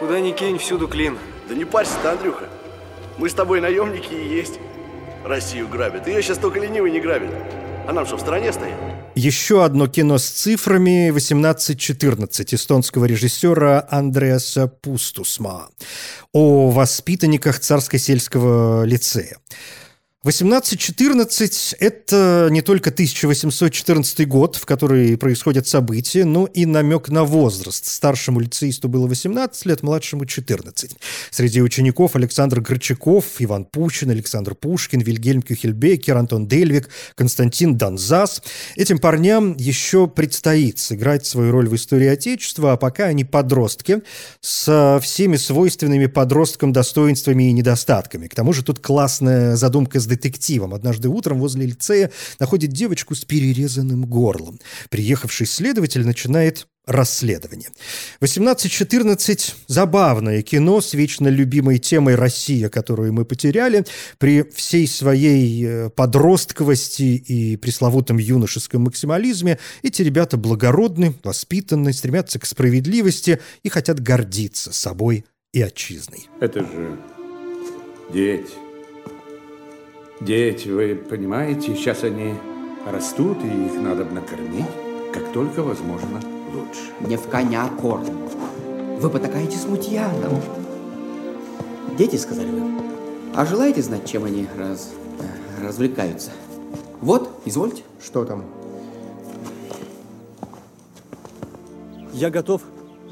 Куда 0.00 0.20
ни 0.20 0.32
кинь, 0.32 0.58
всюду 0.58 0.88
клин. 0.88 1.18
Да 1.48 1.54
не 1.54 1.66
парься 1.66 1.94
ты, 2.02 2.08
Андрюха. 2.08 2.48
Мы 3.18 3.28
с 3.28 3.34
тобой 3.34 3.60
наемники 3.60 4.14
и 4.14 4.28
есть. 4.28 4.58
Россию 5.24 5.68
грабят. 5.68 6.08
Ее 6.08 6.22
сейчас 6.22 6.38
только 6.38 6.58
ленивый 6.58 6.90
не 6.90 7.00
грабит. 7.00 7.30
А 7.90 7.92
нам 7.92 8.06
что, 8.06 8.16
в 8.18 8.20
стороне 8.20 8.52
стоит? 8.52 8.76
Еще 9.16 9.64
одно 9.64 9.88
кино 9.88 10.18
с 10.18 10.24
цифрами 10.24 11.08
1814 11.08 12.54
эстонского 12.54 13.04
режиссера 13.04 13.84
Андреаса 13.90 14.68
Пустусма 14.68 15.70
о 16.32 16.70
воспитанниках 16.70 17.58
царско-сельского 17.58 18.84
лицея. 18.84 19.38
1814– 20.22 21.76
это 21.80 22.48
не 22.50 22.60
только 22.60 22.90
1814 22.90 24.28
год, 24.28 24.56
в 24.56 24.66
который 24.66 25.16
происходят 25.16 25.66
события, 25.66 26.26
но 26.26 26.44
и 26.44 26.66
намек 26.66 27.08
на 27.08 27.24
возраст. 27.24 27.86
Старшему 27.86 28.40
лицеисту 28.40 28.90
было 28.90 29.06
18 29.06 29.64
лет, 29.64 29.82
младшему– 29.82 30.26
14. 30.26 30.94
Среди 31.30 31.62
учеников 31.62 32.16
Александр 32.16 32.60
Горчаков, 32.60 33.24
Иван 33.38 33.64
Пучин, 33.64 34.10
Александр 34.10 34.54
Пушкин, 34.54 35.00
Вильгельм 35.00 35.40
Кюхельбекер, 35.40 36.18
Антон 36.18 36.46
Дельвик, 36.46 36.90
Константин 37.14 37.78
Донзас. 37.78 38.42
Этим 38.76 38.98
парням 38.98 39.56
еще 39.56 40.06
предстоит 40.06 40.78
сыграть 40.78 41.24
свою 41.24 41.50
роль 41.50 41.70
в 41.70 41.74
истории 41.74 42.08
Отечества, 42.08 42.74
а 42.74 42.76
пока 42.76 43.04
они 43.04 43.24
подростки 43.24 44.02
со 44.42 45.00
всеми 45.02 45.36
свойственными 45.36 46.08
подросткам 46.08 46.74
достоинствами 46.74 47.44
и 47.44 47.52
недостатками. 47.52 48.26
К 48.26 48.34
тому 48.34 48.52
же 48.52 48.62
тут 48.62 48.80
классная 48.80 49.56
задумка 49.56 49.98
с 49.98 50.09
детективом. 50.10 50.74
Однажды 50.74 51.08
утром 51.08 51.38
возле 51.38 51.66
лицея 51.66 52.10
находит 52.38 52.72
девочку 52.72 53.14
с 53.14 53.24
перерезанным 53.24 54.04
горлом. 54.04 54.58
Приехавший 54.90 55.46
следователь 55.46 56.04
начинает 56.04 56.66
расследование. 56.86 57.68
1814– 58.16 59.54
забавное 59.68 60.42
кино 60.42 60.80
с 60.80 60.92
вечно 60.94 61.28
любимой 61.28 61.78
темой 61.78 62.16
«Россия», 62.16 62.68
которую 62.68 63.12
мы 63.12 63.24
потеряли. 63.24 63.84
При 64.18 64.42
всей 64.42 64.88
своей 64.88 65.64
э, 65.64 65.90
подростковости 65.90 67.02
и 67.02 67.56
пресловутом 67.56 68.18
юношеском 68.18 68.82
максимализме 68.82 69.58
эти 69.82 70.02
ребята 70.02 70.36
благородны, 70.36 71.14
воспитаны, 71.22 71.92
стремятся 71.92 72.38
к 72.38 72.46
справедливости 72.46 73.40
и 73.62 73.68
хотят 73.68 74.00
гордиться 74.00 74.72
собой 74.72 75.24
и 75.52 75.62
отчизной. 75.62 76.28
Это 76.40 76.60
же 76.60 76.98
дети. 78.12 78.69
Дети, 80.20 80.68
вы 80.68 80.96
понимаете, 80.96 81.74
сейчас 81.74 82.04
они 82.04 82.34
растут, 82.86 83.38
и 83.42 83.46
их 83.46 83.74
надо 83.80 84.04
накормить, 84.04 84.66
как 85.14 85.32
только 85.32 85.62
возможно, 85.62 86.20
лучше. 86.52 86.90
Не 87.00 87.16
в 87.16 87.26
коня 87.28 87.68
корм. 87.80 88.04
Вы 88.98 89.08
потакаете 89.08 89.56
смутьянам. 89.56 90.42
Дети, 91.96 92.16
сказали 92.16 92.50
вы. 92.50 92.82
А 93.34 93.46
желаете 93.46 93.80
знать, 93.80 94.06
чем 94.06 94.24
они 94.24 94.46
раз... 94.58 94.92
Э, 95.20 95.66
развлекаются? 95.66 96.32
Вот, 97.00 97.40
извольте. 97.46 97.82
Что 98.02 98.26
там? 98.26 98.44
Я 102.12 102.28
готов 102.28 102.60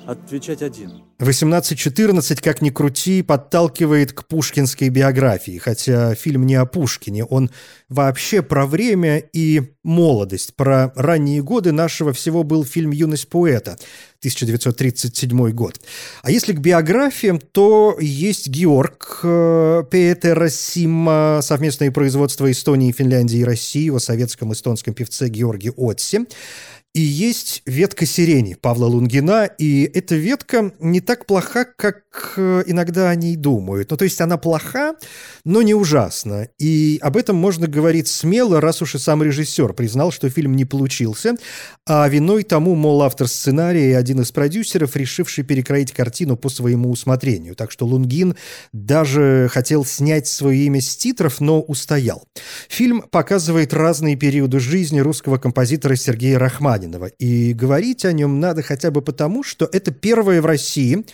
отвечать 0.06 0.60
один. 0.60 1.07
1814, 1.18 2.40
как 2.40 2.62
ни 2.62 2.70
крути, 2.70 3.22
подталкивает 3.22 4.12
к 4.12 4.24
пушкинской 4.24 4.88
биографии, 4.88 5.58
хотя 5.58 6.14
фильм 6.14 6.46
не 6.46 6.54
о 6.54 6.64
Пушкине, 6.64 7.24
он 7.24 7.50
вообще 7.88 8.40
про 8.40 8.66
время 8.66 9.18
и 9.18 9.62
молодость, 9.82 10.54
про 10.54 10.92
ранние 10.94 11.42
годы 11.42 11.72
нашего 11.72 12.12
всего 12.12 12.44
был 12.44 12.64
фильм 12.64 12.92
«Юность 12.92 13.28
поэта», 13.28 13.78
1937 14.20 15.50
год. 15.50 15.80
А 16.22 16.30
если 16.30 16.52
к 16.52 16.58
биографиям, 16.58 17.38
то 17.38 17.96
есть 18.00 18.48
Георг 18.48 19.20
э, 19.22 19.84
Петера 19.90 20.48
Сима, 20.48 21.38
совместное 21.42 21.92
производство 21.92 22.50
Эстонии, 22.50 22.90
Финляндии 22.90 23.38
и 23.38 23.44
России 23.44 23.90
о 23.90 24.00
советском 24.00 24.52
эстонском 24.52 24.94
певце 24.94 25.28
Георге 25.28 25.72
Отсе. 25.76 26.26
И 26.94 27.00
есть 27.00 27.62
ветка 27.66 28.06
сирени 28.06 28.54
Павла 28.54 28.86
Лунгина, 28.86 29.44
и 29.44 29.88
эта 29.94 30.16
ветка 30.16 30.72
не 30.80 31.00
так 31.00 31.26
плоха, 31.26 31.66
как 31.66 32.34
э, 32.36 32.64
иногда 32.66 33.10
они 33.10 33.36
думают. 33.36 33.90
Ну, 33.90 33.96
то 33.98 34.04
есть 34.04 34.20
она 34.22 34.38
плоха, 34.38 34.94
но 35.44 35.60
не 35.60 35.74
ужасна. 35.74 36.48
И 36.58 36.98
об 37.02 37.18
этом 37.18 37.36
можно 37.36 37.66
говорить 37.66 38.08
смело, 38.08 38.60
раз 38.60 38.80
уж 38.80 38.94
и 38.94 38.98
сам 38.98 39.22
режиссер 39.22 39.74
признал, 39.74 40.10
что 40.10 40.30
фильм 40.30 40.56
не 40.56 40.64
получился. 40.64 41.36
А 41.86 42.08
виной 42.08 42.42
тому, 42.42 42.74
мол, 42.74 43.02
автор 43.02 43.28
сценария 43.28 43.90
и 43.90 43.94
один 43.94 44.22
из 44.22 44.32
продюсеров, 44.32 44.96
решивший 44.96 45.44
перекроить 45.44 45.92
картину 45.92 46.38
по 46.38 46.48
своему 46.48 46.90
усмотрению. 46.90 47.54
Так 47.54 47.70
что 47.70 47.86
Лунгин 47.86 48.34
даже 48.72 49.48
хотел 49.52 49.84
снять 49.84 50.26
свое 50.26 50.64
имя 50.64 50.80
с 50.80 50.96
титров, 50.96 51.40
но 51.40 51.60
устоял. 51.60 52.26
Фильм 52.68 53.02
показывает 53.02 53.74
разные 53.74 54.16
периоды 54.16 54.58
жизни 54.58 55.00
русского 55.00 55.36
композитора 55.36 55.94
Сергея 55.94 56.38
Рахманинова. 56.38 56.77
И 57.18 57.52
говорить 57.52 58.04
о 58.04 58.12
нем 58.12 58.40
надо 58.40 58.62
хотя 58.62 58.90
бы 58.90 59.02
потому, 59.02 59.42
что 59.42 59.68
это 59.70 59.90
первая 59.90 60.40
в 60.40 60.46
России 60.46 61.04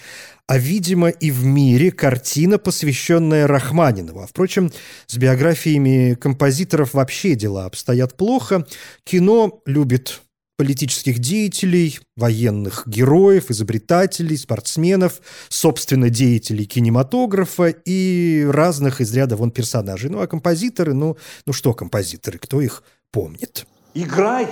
а, 0.47 0.59
видимо, 0.59 1.09
и 1.09 1.31
в 1.31 1.45
мире 1.45 1.91
картина, 1.91 2.59
посвященная 2.59 3.47
Рахманинову. 3.47 4.21
А, 4.21 4.27
впрочем, 4.27 4.71
с 5.07 5.17
биографиями 5.17 6.15
композиторов 6.15 6.93
вообще 6.93 7.35
дела 7.35 7.65
обстоят 7.65 8.15
плохо. 8.15 8.67
Кино 9.05 9.63
любит 9.65 10.21
политических 10.57 11.19
деятелей, 11.19 11.99
военных 12.17 12.85
героев, 12.87 13.51
изобретателей, 13.51 14.37
спортсменов, 14.37 15.21
собственно, 15.49 16.11
деятелей 16.11 16.67
кинематографа 16.67 17.69
и 17.69 18.47
разных 18.49 19.01
из 19.01 19.13
ряда 19.15 19.37
вон 19.37 19.51
персонажей. 19.51 20.11
Ну, 20.11 20.21
а 20.21 20.27
композиторы, 20.27 20.95
ну, 20.95 21.17
ну 21.47 21.53
что 21.53 21.73
композиторы, 21.73 22.39
кто 22.39 22.61
их 22.61 22.85
помнит? 23.11 23.67
Играй! 23.95 24.47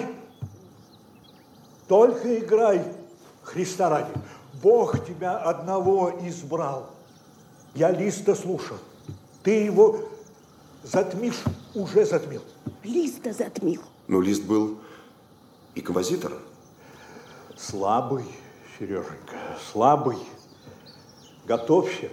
Только 1.92 2.38
играй, 2.38 2.82
Христа 3.42 3.90
ради. 3.90 4.08
Бог 4.62 5.04
тебя 5.06 5.37
одного 5.37 6.11
избрал. 6.22 6.88
Я 7.75 7.90
Листа 7.90 8.34
слушал. 8.34 8.78
Ты 9.42 9.64
его 9.64 10.00
затмишь, 10.82 11.42
уже 11.75 12.06
затмил. 12.06 12.40
Листа 12.82 13.34
затмил. 13.34 13.82
Но 14.08 14.22
Лист 14.22 14.42
был 14.44 14.78
и 15.75 15.82
композитор. 15.82 16.32
Слабый, 17.58 18.25
Сереженька, 18.78 19.37
слабый. 19.70 20.16
Готовься. 21.44 22.08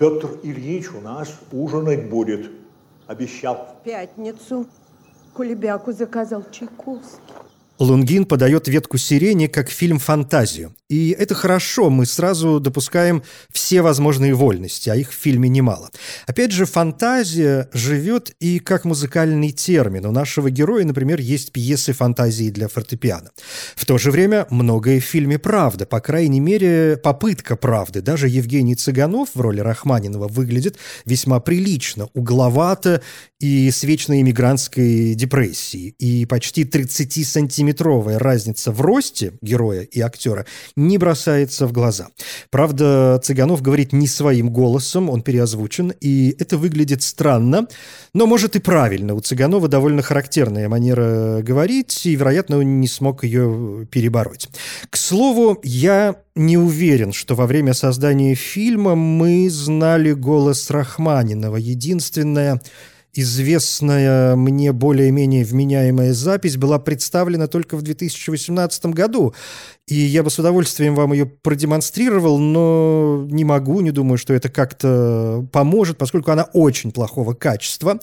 Петр 0.00 0.36
Ильич 0.42 0.90
у 0.90 1.00
нас 1.00 1.32
ужинать 1.52 2.10
будет. 2.10 2.50
Обещал. 3.06 3.68
В 3.80 3.84
пятницу 3.84 4.66
Кулебяку 5.32 5.92
заказал 5.92 6.42
Чайковский. 6.50 7.22
Лунгин 7.78 8.24
подает 8.24 8.68
ветку 8.68 8.98
сирени 8.98 9.46
как 9.46 9.70
фильм-фантазию. 9.70 10.74
И 10.88 11.10
это 11.10 11.34
хорошо, 11.34 11.90
мы 11.90 12.06
сразу 12.06 12.60
допускаем 12.60 13.22
все 13.50 13.82
возможные 13.82 14.34
вольности, 14.34 14.88
а 14.88 14.94
их 14.94 15.10
в 15.10 15.14
фильме 15.14 15.48
немало. 15.48 15.90
Опять 16.26 16.52
же, 16.52 16.64
фантазия 16.64 17.68
живет 17.72 18.30
и 18.38 18.60
как 18.60 18.84
музыкальный 18.84 19.50
термин. 19.50 20.06
У 20.06 20.12
нашего 20.12 20.48
героя, 20.48 20.84
например, 20.84 21.20
есть 21.20 21.52
пьесы 21.52 21.92
фантазии 21.92 22.50
для 22.50 22.68
фортепиано. 22.68 23.30
В 23.74 23.84
то 23.84 23.98
же 23.98 24.12
время 24.12 24.46
многое 24.50 25.00
в 25.00 25.04
фильме 25.04 25.38
правда, 25.38 25.86
по 25.86 26.00
крайней 26.00 26.40
мере, 26.40 26.96
попытка 27.02 27.56
правды. 27.56 28.00
Даже 28.00 28.28
Евгений 28.28 28.76
Цыганов 28.76 29.30
в 29.34 29.40
роли 29.40 29.60
Рахманинова 29.60 30.28
выглядит 30.28 30.76
весьма 31.04 31.40
прилично, 31.40 32.08
угловато 32.14 33.02
и 33.38 33.70
с 33.70 33.82
вечной 33.82 34.22
иммигрантской 34.22 35.14
депрессией. 35.14 35.94
И 35.98 36.24
почти 36.26 36.64
30-сантиметровая 36.64 38.18
разница 38.18 38.72
в 38.72 38.80
росте 38.80 39.34
героя 39.42 39.82
и 39.82 40.00
актера 40.00 40.46
не 40.74 40.96
бросается 40.96 41.66
в 41.66 41.72
глаза. 41.72 42.08
Правда, 42.50 43.20
Цыганов 43.22 43.60
говорит 43.60 43.92
не 43.92 44.06
своим 44.06 44.50
голосом, 44.50 45.10
он 45.10 45.22
переозвучен, 45.22 45.92
и 46.00 46.34
это 46.38 46.56
выглядит 46.56 47.02
странно, 47.02 47.66
но, 48.14 48.26
может, 48.26 48.56
и 48.56 48.58
правильно. 48.58 49.14
У 49.14 49.20
Цыганова 49.20 49.68
довольно 49.68 50.02
характерная 50.02 50.68
манера 50.68 51.42
говорить, 51.42 52.06
и, 52.06 52.16
вероятно, 52.16 52.58
он 52.58 52.80
не 52.80 52.88
смог 52.88 53.24
ее 53.24 53.86
перебороть. 53.90 54.48
К 54.88 54.96
слову, 54.96 55.60
я 55.62 56.16
не 56.34 56.56
уверен, 56.56 57.12
что 57.12 57.34
во 57.34 57.46
время 57.46 57.74
создания 57.74 58.34
фильма 58.34 58.94
мы 58.94 59.48
знали 59.50 60.12
голос 60.12 60.70
Рахманинова. 60.70 61.56
Единственное 61.56 62.60
известная 63.16 64.36
мне 64.36 64.72
более-менее 64.72 65.44
вменяемая 65.44 66.12
запись 66.12 66.56
была 66.56 66.78
представлена 66.78 67.46
только 67.46 67.76
в 67.76 67.82
2018 67.82 68.86
году, 68.86 69.34
и 69.88 69.94
я 69.94 70.24
бы 70.24 70.30
с 70.30 70.38
удовольствием 70.40 70.96
вам 70.96 71.12
ее 71.12 71.26
продемонстрировал, 71.26 72.38
но 72.38 73.24
не 73.30 73.44
могу, 73.44 73.80
не 73.80 73.92
думаю, 73.92 74.18
что 74.18 74.34
это 74.34 74.48
как-то 74.48 75.46
поможет, 75.52 75.96
поскольку 75.96 76.32
она 76.32 76.48
очень 76.54 76.90
плохого 76.90 77.34
качества. 77.34 78.00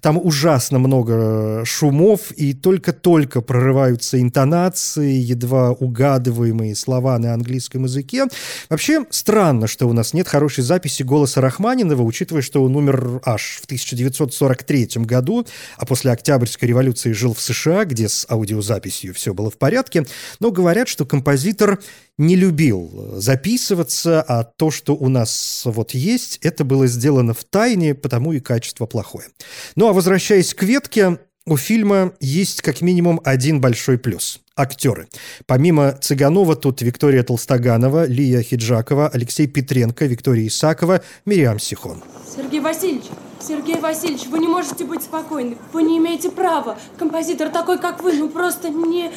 Там 0.00 0.16
ужасно 0.16 0.78
много 0.78 1.62
шумов, 1.66 2.32
и 2.32 2.54
только-только 2.54 3.42
прорываются 3.42 4.18
интонации, 4.18 5.12
едва 5.12 5.72
угадываемые 5.72 6.74
слова 6.74 7.18
на 7.18 7.34
английском 7.34 7.84
языке. 7.84 8.24
Вообще, 8.70 9.04
странно, 9.10 9.66
что 9.66 9.86
у 9.88 9.92
нас 9.92 10.14
нет 10.14 10.28
хорошей 10.28 10.64
записи 10.64 11.02
голоса 11.02 11.42
Рахманинова, 11.42 12.00
учитывая, 12.00 12.40
что 12.40 12.62
он 12.64 12.74
умер 12.76 13.20
аж 13.26 13.58
в 13.60 13.66
1943 13.66 14.88
году, 15.04 15.46
а 15.76 15.84
после 15.84 16.12
Октябрьской 16.12 16.66
революции 16.66 17.12
жил 17.12 17.34
в 17.34 17.42
США, 17.42 17.84
где 17.84 18.08
с 18.08 18.26
аудиозаписью 18.26 19.12
все 19.12 19.34
было 19.34 19.50
в 19.50 19.58
порядке. 19.58 20.06
Но 20.40 20.50
говорят, 20.50 20.88
что 20.88 21.04
композитор 21.04 21.25
композитор 21.26 21.80
не 22.18 22.36
любил 22.36 23.16
записываться, 23.16 24.22
а 24.22 24.44
то, 24.44 24.70
что 24.70 24.94
у 24.94 25.08
нас 25.08 25.62
вот 25.64 25.90
есть, 25.90 26.38
это 26.42 26.62
было 26.62 26.86
сделано 26.86 27.34
в 27.34 27.42
тайне, 27.42 27.96
потому 27.96 28.32
и 28.32 28.38
качество 28.38 28.86
плохое. 28.86 29.26
Ну 29.74 29.88
а 29.88 29.92
возвращаясь 29.92 30.54
к 30.54 30.62
ветке, 30.62 31.18
у 31.44 31.56
фильма 31.56 32.12
есть 32.20 32.62
как 32.62 32.80
минимум 32.80 33.20
один 33.24 33.60
большой 33.60 33.98
плюс– 33.98 34.40
актеры. 34.56 35.08
Помимо 35.46 35.98
Цыганова 36.00 36.54
тут 36.54 36.80
Виктория 36.80 37.24
Толстоганова, 37.24 38.06
Лия 38.06 38.42
Хиджакова, 38.42 39.08
Алексей 39.08 39.48
Петренко, 39.48 40.06
Виктория 40.06 40.46
Исакова, 40.46 41.02
Мириам 41.24 41.58
Сихон. 41.58 42.04
Сергей 42.36 42.60
Васильевич, 42.60 43.06
Сергей 43.40 43.80
Васильевич, 43.80 44.26
вы 44.28 44.38
не 44.38 44.48
можете 44.48 44.84
быть 44.84 45.02
спокойны. 45.02 45.56
Вы 45.72 45.82
не 45.82 45.98
имеете 45.98 46.30
права. 46.30 46.78
Композитор 46.96 47.50
такой, 47.50 47.80
как 47.80 48.02
вы, 48.04 48.12
ну 48.12 48.28
просто 48.28 48.68
не... 48.68 49.10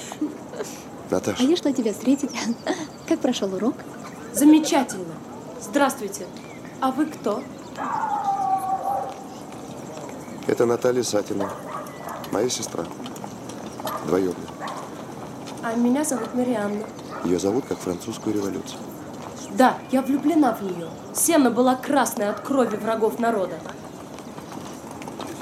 Наташа. 1.10 1.44
А 1.44 1.44
я 1.44 1.56
шла 1.56 1.72
тебя 1.72 1.94
встретить. 1.94 2.32
Как 3.08 3.20
прошел 3.20 3.54
урок? 3.54 3.76
Замечательно. 4.34 5.14
Здравствуйте. 5.62 6.26
А 6.82 6.92
вы 6.92 7.06
кто? 7.08 7.44
Это 10.48 10.66
Наталья 10.66 11.04
Сатина, 11.04 11.52
моя 12.32 12.50
сестра, 12.50 12.86
двоюродная. 14.08 14.48
А 15.62 15.74
меня 15.76 16.04
зовут 16.04 16.34
Марианна. 16.34 16.86
Ее 17.26 17.38
зовут 17.38 17.66
как 17.68 17.78
французскую 17.80 18.36
революцию. 18.36 18.80
Да, 19.52 19.78
я 19.92 20.02
влюблена 20.02 20.54
в 20.56 20.64
нее. 20.64 20.88
Сена 21.14 21.52
была 21.52 21.76
красная 21.76 22.32
от 22.32 22.40
крови 22.40 22.78
врагов 22.78 23.20
народа. 23.20 23.60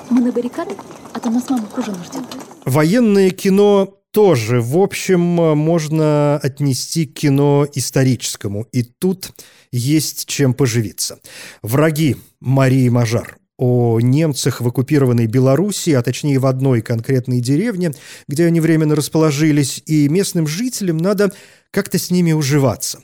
Мы 0.10 0.22
на 0.22 0.32
баррикады, 0.32 0.76
а 1.14 1.20
то 1.20 1.30
нас 1.30 1.50
мама 1.50 1.68
к 1.68 1.78
ужину 1.78 1.98
ждет. 2.04 2.24
Военное 2.66 3.30
кино 3.30 3.97
тоже, 4.18 4.62
в 4.62 4.80
общем, 4.80 5.20
можно 5.20 6.40
отнести 6.42 7.06
к 7.06 7.14
кино 7.14 7.68
историческому. 7.76 8.66
И 8.72 8.82
тут 8.82 9.30
есть 9.72 10.26
чем 10.26 10.56
поживиться. 10.56 11.20
«Враги» 11.62 12.16
Марии 12.40 12.90
Мажар 12.90 13.38
о 13.60 14.00
немцах 14.02 14.60
в 14.60 14.68
оккупированной 14.68 15.28
Белоруссии, 15.28 15.94
а 15.94 16.02
точнее 16.02 16.40
в 16.40 16.48
одной 16.48 16.82
конкретной 16.82 17.42
деревне, 17.42 17.92
где 18.28 18.48
они 18.48 18.60
временно 18.60 18.96
расположились, 18.96 19.84
и 19.86 20.10
местным 20.10 20.48
жителям 20.48 20.98
надо 20.98 21.32
как-то 21.70 22.00
с 22.00 22.10
ними 22.10 22.32
уживаться. 22.32 23.02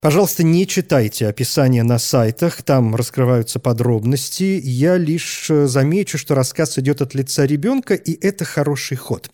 Пожалуйста, 0.00 0.44
не 0.44 0.66
читайте 0.66 1.28
описания 1.28 1.82
на 1.82 1.98
сайтах, 1.98 2.62
там 2.62 2.94
раскрываются 2.94 3.60
подробности. 3.60 4.58
Я 4.64 4.96
лишь 4.96 5.50
замечу, 5.50 6.16
что 6.16 6.34
рассказ 6.34 6.78
идет 6.78 7.02
от 7.02 7.14
лица 7.14 7.44
ребенка, 7.44 7.92
и 7.92 8.18
это 8.26 8.46
хороший 8.46 8.96
ход. 8.96 9.28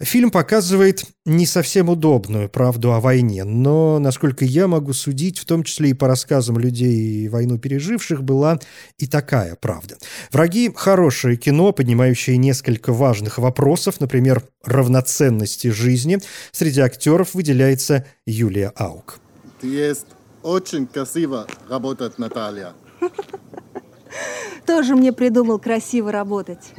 Фильм 0.00 0.30
показывает 0.30 1.04
не 1.24 1.46
совсем 1.46 1.88
удобную 1.88 2.48
правду 2.48 2.92
о 2.92 3.00
войне, 3.00 3.44
но, 3.44 3.98
насколько 3.98 4.44
я 4.44 4.66
могу 4.66 4.92
судить, 4.92 5.38
в 5.38 5.44
том 5.44 5.62
числе 5.62 5.90
и 5.90 5.94
по 5.94 6.08
рассказам 6.08 6.58
людей, 6.58 7.28
войну 7.28 7.58
переживших, 7.58 8.22
была 8.22 8.58
и 8.98 9.06
такая 9.06 9.54
правда. 9.56 9.96
«Враги»— 10.32 10.70
хорошее 10.74 11.36
кино, 11.36 11.72
поднимающее 11.72 12.36
несколько 12.36 12.92
важных 12.92 13.38
вопросов, 13.38 14.00
например, 14.00 14.42
равноценности 14.64 15.68
жизни. 15.68 16.18
Среди 16.52 16.80
актеров 16.80 17.34
выделяется 17.34 18.06
Юлия 18.26 18.72
Аук. 18.76 19.20
Есть 19.62 20.06
очень 20.42 20.86
красиво 20.86 21.46
работать, 21.68 22.18
Наталья. 22.18 22.72
Тоже 24.66 24.94
мне 24.94 25.12
придумал 25.12 25.58
красиво 25.58 26.12
работать. 26.12 26.72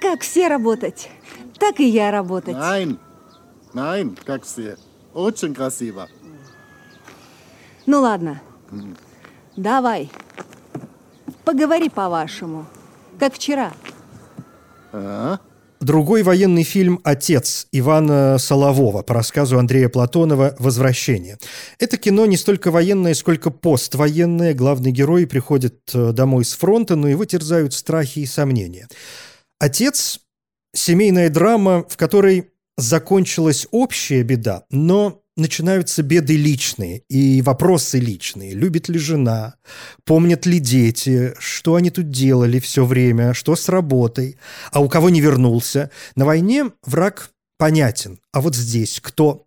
Как 0.00 0.22
все 0.22 0.48
работать, 0.48 1.10
так 1.58 1.78
и 1.78 1.86
я 1.86 2.10
работать. 2.10 2.56
Nein, 2.56 2.98
nein, 3.74 4.18
как 4.24 4.44
все. 4.44 4.76
Очень 5.12 5.54
красиво. 5.54 6.08
Ну 7.86 8.00
ладно, 8.00 8.40
давай. 9.56 10.10
Поговори 11.44 11.88
по-вашему. 11.88 12.66
Как 13.18 13.34
вчера. 13.34 13.72
А? 14.92 15.38
Другой 15.80 16.22
военный 16.22 16.62
фильм 16.62 17.00
«Отец» 17.04 17.66
Ивана 17.72 18.36
Солового 18.38 19.02
по 19.02 19.14
рассказу 19.14 19.58
Андрея 19.58 19.88
Платонова 19.88 20.54
«Возвращение». 20.58 21.38
Это 21.78 21.96
кино 21.96 22.26
не 22.26 22.36
столько 22.36 22.70
военное, 22.70 23.14
сколько 23.14 23.50
поствоенное. 23.50 24.52
Главный 24.52 24.92
герой 24.92 25.26
приходит 25.26 25.78
э, 25.94 26.12
домой 26.12 26.44
с 26.44 26.52
фронта, 26.52 26.96
но 26.96 27.08
его 27.08 27.24
терзают 27.24 27.72
страхи 27.72 28.20
и 28.20 28.26
сомнения. 28.26 28.88
«Отец»– 29.60 30.20
семейная 30.74 31.28
драма, 31.28 31.84
в 31.86 31.98
которой 31.98 32.48
закончилась 32.78 33.66
общая 33.70 34.22
беда, 34.22 34.64
но 34.70 35.22
начинаются 35.36 36.02
беды 36.02 36.36
личные 36.36 37.02
и 37.10 37.42
вопросы 37.42 37.98
личные. 37.98 38.52
Любит 38.52 38.88
ли 38.88 38.98
жена? 38.98 39.56
Помнят 40.04 40.46
ли 40.46 40.60
дети? 40.60 41.34
Что 41.38 41.74
они 41.74 41.90
тут 41.90 42.10
делали 42.10 42.58
все 42.58 42.86
время? 42.86 43.34
Что 43.34 43.54
с 43.54 43.68
работой? 43.68 44.38
А 44.72 44.80
у 44.80 44.88
кого 44.88 45.10
не 45.10 45.20
вернулся? 45.20 45.90
На 46.16 46.24
войне 46.24 46.70
враг 46.84 47.30
понятен. 47.58 48.18
А 48.32 48.40
вот 48.40 48.56
здесь 48.56 48.98
кто? 49.02 49.46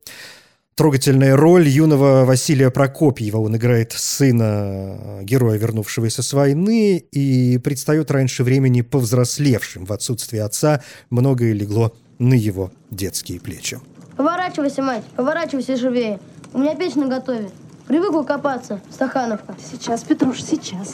Трогательная 0.76 1.36
роль 1.36 1.68
юного 1.68 2.26
Василия 2.26 2.72
Прокопьева. 2.72 3.38
Он 3.38 3.56
играет 3.56 3.92
сына 3.92 5.20
героя, 5.22 5.56
вернувшегося 5.60 6.24
с 6.24 6.34
войны, 6.34 6.98
и 6.98 7.60
предстает 7.60 8.10
раньше 8.10 8.44
времени 8.44 8.82
повзрослевшим. 8.82 9.86
В 9.86 9.94
отсутствие 9.94 10.42
отца 10.42 10.82
многое 11.12 11.54
легло 11.54 11.94
на 12.18 12.34
его 12.34 12.72
детские 12.90 13.40
плечи. 13.40 13.80
Поворачивайся, 14.18 14.82
мать, 14.82 15.04
поворачивайся 15.16 15.78
живее. 15.78 16.20
У 16.54 16.58
меня 16.58 16.76
печь 16.76 16.96
на 16.96 17.08
готове. 17.08 17.52
Привыкла 17.88 18.24
копаться, 18.24 18.82
Стахановка. 18.92 19.56
Сейчас, 19.72 20.04
Петруш, 20.04 20.42
сейчас. 20.42 20.94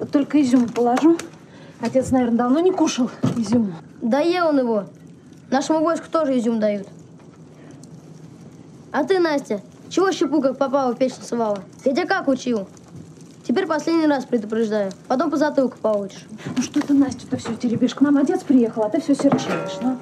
Вот 0.00 0.10
только 0.10 0.42
изюм 0.42 0.68
положу. 0.68 1.18
Отец, 1.78 2.10
наверное, 2.10 2.38
давно 2.38 2.58
не 2.58 2.72
кушал 2.72 3.08
изюм. 3.36 3.76
Да 4.02 4.18
ел 4.18 4.48
он 4.48 4.58
его. 4.58 4.86
Нашему 5.52 5.84
войску 5.84 6.06
тоже 6.10 6.36
изюм 6.36 6.58
дают. 6.58 6.88
А 8.94 9.02
ты, 9.02 9.18
Настя, 9.18 9.60
чего 9.90 10.12
щепу 10.12 10.40
как 10.40 10.56
попала 10.56 10.92
в 10.92 10.96
печь 10.96 11.16
насывала? 11.18 11.58
Я 11.84 11.90
тебя 11.90 12.06
как 12.06 12.28
учил? 12.28 12.68
Теперь 13.42 13.66
последний 13.66 14.06
раз 14.06 14.24
предупреждаю. 14.24 14.92
Потом 15.08 15.32
по 15.32 15.36
затылку 15.36 15.76
получишь. 15.78 16.24
Ну 16.56 16.62
что 16.62 16.80
ты, 16.80 16.94
Настя-то 16.94 17.36
все 17.36 17.56
теребишь? 17.56 17.92
К 17.96 18.02
нам 18.02 18.16
отец 18.18 18.44
приехал, 18.44 18.84
а 18.84 18.90
ты 18.90 19.00
все 19.00 19.16
серчаешь, 19.16 19.78
ну? 19.82 19.98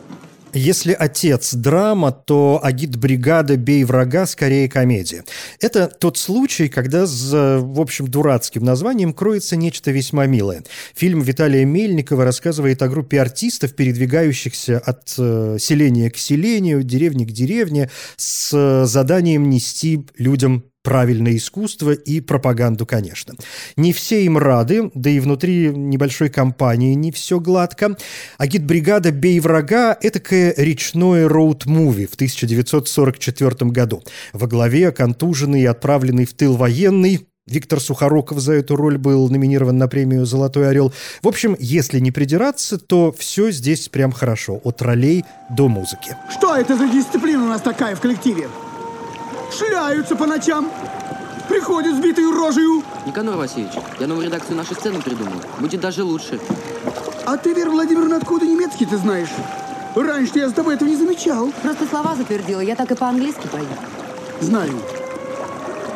Если 0.55 0.93
«Отец»– 0.93 1.55
драма, 1.55 2.13
то 2.13 2.61
«Агит-бригада. 2.63 3.57
Бей 3.57 3.85
врага» 3.85 4.27
скорее 4.27 4.69
комедия. 4.69 5.25
Это 5.61 5.87
тот 5.87 6.19
случай, 6.19 6.69
когда 6.69 7.07
с, 7.07 7.33
в 7.33 7.81
общем, 7.81 8.09
дурацким 8.09 8.63
названием 8.63 9.15
кроется 9.15 9.57
нечто 9.57 9.91
весьма 9.91 10.27
милое. 10.27 10.63
Фильм 10.95 11.23
Виталия 11.23 11.65
Мельникова 11.65 12.25
рассказывает 12.25 12.83
о 12.83 12.89
группе 12.89 13.21
артистов, 13.21 13.75
передвигающихся 13.75 14.79
от 14.79 15.15
э, 15.19 15.57
селения 15.59 16.11
к 16.11 16.19
селению, 16.19 16.83
деревни 16.83 17.25
к 17.25 17.33
деревне, 17.33 17.91
с 18.17 18.87
заданием 18.87 19.49
нести 19.49 20.07
людям 20.19 20.65
правильное 20.83 21.37
искусство 21.37 21.93
и 21.93 22.21
пропаганду, 22.21 22.87
конечно. 22.87 23.35
Не 23.77 23.93
все 23.93 24.25
им 24.25 24.39
рады, 24.39 24.91
да 24.95 25.11
и 25.11 25.21
внутри 25.21 25.71
небольшой 25.71 26.29
компании 26.29 26.95
не 26.95 27.13
все 27.13 27.41
гладко. 27.41 27.97
Агитбригада 28.39 29.11
«Бей 29.11 29.41
врага»— 29.41 29.97
этакое 30.01 30.55
речное 30.57 31.29
роуд-муви 31.29 32.07
в 32.07 32.15
1944 32.15 33.71
году. 33.71 34.03
Во 34.33 34.47
главе 34.47 34.93
контуженный 34.93 35.63
и 35.63 35.67
отправленный 35.67 36.25
в 36.25 36.35
тыл 36.35 36.57
военный 36.57 37.27
Виктор 37.47 37.81
Сухоруков 37.81 38.39
за 38.39 38.53
эту 38.53 38.77
роль 38.77 38.99
был 38.99 39.29
номинирован 39.29 39.77
на 39.77 39.89
премию 39.89 40.27
«Золотой 40.27 40.69
орел». 40.69 40.93
В 41.23 41.29
общем, 41.29 41.57
если 41.59 41.99
не 41.99 42.13
придираться, 42.13 42.79
то 42.79 43.13
все 43.17 43.51
здесь 43.51 43.89
прям 43.89 44.13
хорошо, 44.13 44.61
от 44.63 44.81
ролей 44.81 45.25
до 45.51 45.69
музыки. 45.69 46.17
Что 46.31 46.57
это 46.57 46.77
за 46.77 46.87
дисциплина 46.89 47.43
у 47.43 47.49
нас 47.49 47.61
такая 47.61 47.97
в 47.97 48.01
коллективе? 48.01 48.47
Шляются 49.57 50.17
по 50.17 50.27
ночам. 50.27 50.71
Приходят 51.49 51.97
сбитые 51.97 52.31
рожью. 52.31 52.83
Никанор 53.07 53.37
Васильевич, 53.37 53.73
я 54.01 54.07
новую 54.07 54.27
редакцию 54.27 54.57
нашей 54.57 54.75
сцены 54.75 55.01
придумал. 55.01 55.35
Будет 55.59 55.81
даже 55.81 56.03
лучше. 56.03 56.41
А 57.27 57.37
ты, 57.37 57.53
Вера 57.53 57.71
Владимировна, 57.71 58.17
откуда 58.17 58.47
немецкий 58.47 58.87
ты 58.87 58.97
знаешь? 58.97 59.29
Раньше 59.95 60.39
я 60.39 60.49
с 60.49 60.53
тобой 60.53 60.77
этого 60.77 60.89
не 60.89 60.97
замечал. 60.97 61.53
Просто 61.63 61.87
слова 61.87 62.17
затвердила, 62.17 62.61
я 62.61 62.75
так 62.75 62.91
и 62.91 62.95
по-английски 62.95 63.47
пою. 63.51 63.67
Знаю. 64.41 64.73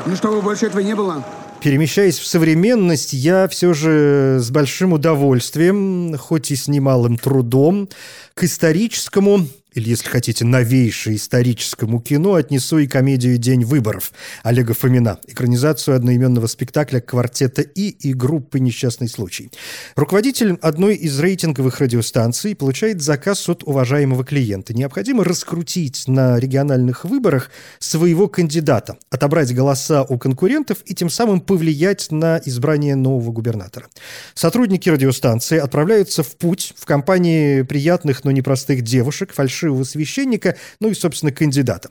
Ну, 0.04 0.14
чтобы 0.16 0.42
больше 0.42 0.66
этого 0.66 0.80
не 0.80 0.94
было. 0.94 1.24
Перемещаясь 1.60 2.18
в 2.18 2.26
современность, 2.26 3.12
я 3.12 3.48
все 3.48 3.72
же 3.72 4.38
с 4.40 4.50
большим 4.50 4.92
удовольствием, 4.92 6.16
хоть 6.18 6.50
и 6.50 6.56
с 6.56 6.68
немалым 6.68 7.16
трудом, 7.16 7.88
к 8.34 8.44
историческому 8.44 9.46
или, 9.76 9.90
если 9.90 10.08
хотите, 10.08 10.44
новейшее 10.44 11.16
историческому 11.16 12.00
кино, 12.00 12.34
отнесу 12.34 12.78
и 12.78 12.86
комедию 12.86 13.36
«День 13.36 13.62
выборов» 13.62 14.12
Олега 14.42 14.72
Фомина, 14.72 15.18
экранизацию 15.26 15.94
одноименного 15.94 16.46
спектакля 16.46 17.00
«Квартета 17.00 17.60
И» 17.60 17.90
и 17.90 18.14
группы 18.14 18.58
«Несчастный 18.58 19.06
случай». 19.06 19.50
Руководитель 19.94 20.56
одной 20.62 20.94
из 20.94 21.20
рейтинговых 21.20 21.78
радиостанций 21.80 22.56
получает 22.56 23.02
заказ 23.02 23.46
от 23.50 23.64
уважаемого 23.64 24.24
клиента. 24.24 24.72
Необходимо 24.72 25.24
раскрутить 25.24 26.08
на 26.08 26.40
региональных 26.40 27.04
выборах 27.04 27.50
своего 27.78 28.28
кандидата, 28.28 28.96
отобрать 29.10 29.54
голоса 29.54 30.04
у 30.04 30.16
конкурентов 30.16 30.78
и 30.86 30.94
тем 30.94 31.10
самым 31.10 31.42
повлиять 31.42 32.10
на 32.10 32.40
избрание 32.46 32.96
нового 32.96 33.30
губернатора. 33.30 33.88
Сотрудники 34.34 34.88
радиостанции 34.88 35.58
отправляются 35.58 36.22
в 36.22 36.34
путь 36.36 36.72
в 36.78 36.86
компании 36.86 37.60
приятных, 37.60 38.24
но 38.24 38.30
непростых 38.30 38.80
девушек, 38.80 39.34
фальшивых 39.34 39.65
фальшивого 39.66 39.84
священника, 39.84 40.56
ну 40.80 40.90
и, 40.90 40.94
собственно, 40.94 41.32
кандидата. 41.32 41.90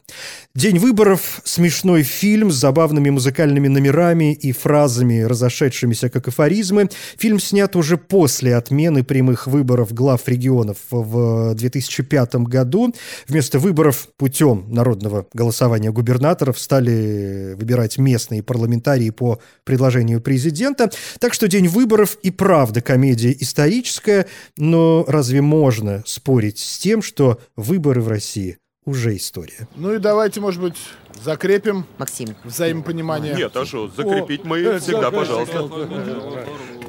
«День 0.54 0.80
выборов»— 0.80 1.42
смешной 1.44 2.04
фильм 2.04 2.52
с 2.52 2.56
забавными 2.56 3.10
музыкальными 3.10 3.68
номерами 3.68 4.34
и 4.34 4.52
фразами, 4.52 5.22
разошедшимися 5.22 6.10
как 6.10 6.28
афоризмы. 6.28 6.90
Фильм 7.18 7.40
снят 7.40 7.76
уже 7.76 7.98
после 7.98 8.56
отмены 8.56 9.04
прямых 9.04 9.48
выборов 9.48 9.94
глав 9.94 10.28
регионов 10.28 10.78
в 10.90 11.54
2005 11.56 12.36
году. 12.36 12.94
Вместо 13.28 13.60
выборов 13.60 14.08
путем 14.18 14.66
народного 14.70 15.26
голосования 15.34 15.92
губернаторов 15.92 16.60
стали 16.60 17.56
выбирать 17.58 17.98
местные 17.98 18.42
парламентарии 18.42 19.10
по 19.10 19.40
предложению 19.64 20.22
президента. 20.22 20.90
Так 21.20 21.34
что 21.34 21.48
«День 21.48 21.68
выборов» 21.68 22.18
и 22.24 22.32
правда 22.32 22.82
комедия 22.82 23.36
историческая, 23.38 24.26
но 24.58 25.04
разве 25.08 25.42
можно 25.42 26.04
спорить 26.06 26.60
с 26.60 26.78
тем, 26.78 27.02
что 27.02 27.40
выборы 27.66 28.02
в 28.02 28.08
России 28.08 28.58
уже 28.86 29.16
история. 29.16 29.68
Ну 29.76 29.94
и 29.94 29.98
давайте, 29.98 30.40
может 30.40 30.62
быть, 30.62 30.78
закрепим 31.22 31.86
Максим. 31.98 32.36
взаимопонимание. 32.44 33.36
Нет, 33.36 33.56
а 33.56 33.66
что, 33.66 33.88
закрепить 33.88 34.46
мы 34.46 34.64
О, 34.66 34.80
всегда, 34.80 35.12
пожалуйста. 35.12 35.68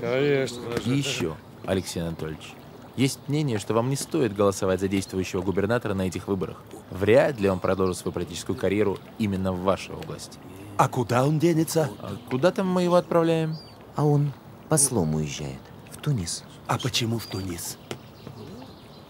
Конечно. 0.00 0.60
И 0.84 0.90
еще, 0.90 1.34
Алексей 1.64 2.00
Анатольевич, 2.00 2.52
есть 2.96 3.18
мнение, 3.28 3.58
что 3.58 3.74
вам 3.74 3.90
не 3.90 3.96
стоит 3.96 4.34
голосовать 4.34 4.80
за 4.80 4.88
действующего 4.88 5.42
губернатора 5.42 5.94
на 5.94 6.06
этих 6.06 6.28
выборах. 6.28 6.62
Вряд 6.90 7.40
ли 7.40 7.48
он 7.48 7.60
продолжит 7.60 7.98
свою 7.98 8.12
политическую 8.12 8.56
карьеру 8.56 8.98
именно 9.18 9.52
в 9.52 9.62
вашей 9.62 9.94
области. 9.94 10.38
А 10.76 10.88
куда 10.88 11.24
он 11.26 11.38
денется? 11.38 11.90
А 12.00 12.16
куда 12.30 12.50
там 12.50 12.68
мы 12.68 12.82
его 12.82 12.96
отправляем? 12.96 13.56
А 13.96 14.04
он 14.04 14.32
послом 14.68 15.14
уезжает. 15.14 15.60
В 15.90 15.96
Тунис. 15.98 16.44
А 16.66 16.78
почему 16.78 17.18
в 17.18 17.26
Тунис? 17.26 17.78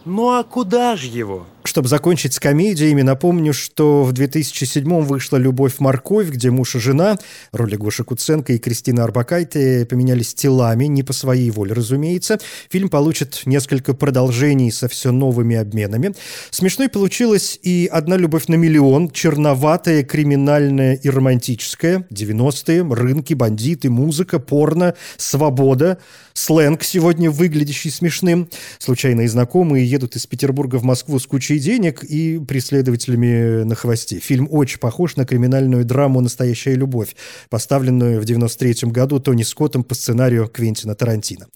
Ну 0.04 0.30
а 0.30 0.44
куда 0.44 0.94
же 0.94 1.08
его? 1.08 1.46
Чтобы 1.76 1.88
закончить 1.88 2.32
с 2.32 2.40
комедиями, 2.40 3.02
напомню, 3.02 3.52
что 3.52 4.02
в 4.02 4.14
2007-м 4.14 5.04
вышла 5.04 5.36
«Любовь-морковь», 5.36 6.30
где 6.30 6.50
муж 6.50 6.74
и 6.74 6.78
жена, 6.78 7.18
роли 7.52 7.76
Гоши 7.76 8.02
Куценко 8.02 8.54
и 8.54 8.58
Кристина 8.58 9.04
Арбакайте, 9.04 9.84
поменялись 9.84 10.32
телами, 10.32 10.86
не 10.86 11.02
по 11.02 11.12
своей 11.12 11.50
воле, 11.50 11.74
разумеется. 11.74 12.38
Фильм 12.70 12.88
получит 12.88 13.42
несколько 13.44 13.92
продолжений 13.92 14.72
со 14.72 14.88
все 14.88 15.12
новыми 15.12 15.54
обменами. 15.54 16.14
Смешной 16.48 16.88
получилась 16.88 17.60
и 17.62 17.90
«Одна 17.92 18.16
любовь 18.16 18.48
на 18.48 18.54
миллион», 18.54 19.10
черноватая, 19.10 20.02
криминальная 20.02 20.94
и 20.94 21.10
романтическая. 21.10 22.06
90-е, 22.10 22.90
рынки, 22.90 23.34
бандиты, 23.34 23.90
музыка, 23.90 24.38
порно, 24.38 24.94
свобода, 25.18 25.98
сленг, 26.36 26.82
сегодня 26.84 27.30
выглядящий 27.30 27.90
смешным. 27.90 28.48
Случайные 28.78 29.28
знакомые 29.28 29.88
едут 29.88 30.16
из 30.16 30.26
Петербурга 30.26 30.76
в 30.76 30.84
Москву 30.84 31.18
с 31.18 31.26
кучей 31.26 31.58
денег 31.58 32.04
и 32.04 32.38
преследователями 32.38 33.64
на 33.64 33.74
хвосте. 33.74 34.18
Фильм 34.18 34.46
очень 34.50 34.78
похож 34.78 35.16
на 35.16 35.24
криминальную 35.24 35.84
драму 35.84 36.20
«Настоящая 36.20 36.74
любовь», 36.74 37.16
поставленную 37.48 38.20
в 38.20 38.24
93 38.24 38.90
году 38.90 39.18
Тони 39.18 39.42
Скоттом 39.42 39.82
по 39.82 39.94
сценарию 39.94 40.48
Квентина 40.48 40.94
Тарантино. 40.94 41.46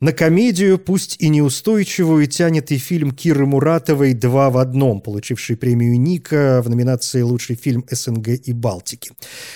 На 0.00 0.12
комедию, 0.12 0.78
пусть 0.78 1.16
и 1.20 1.28
неустойчивую, 1.28 2.26
тянет 2.26 2.72
и 2.72 2.78
фильм 2.78 3.10
Киры 3.10 3.46
Муратовой 3.46 4.14
«Два 4.14 4.50
в 4.50 4.56
одном», 4.56 5.00
получивший 5.00 5.56
премию 5.56 6.00
Ника 6.00 6.62
в 6.64 6.70
номинации 6.70 7.20
«Лучший 7.20 7.56
фильм 7.56 7.84
СНГ 7.90 8.28
и 8.28 8.52
Балтики». 8.52 9.10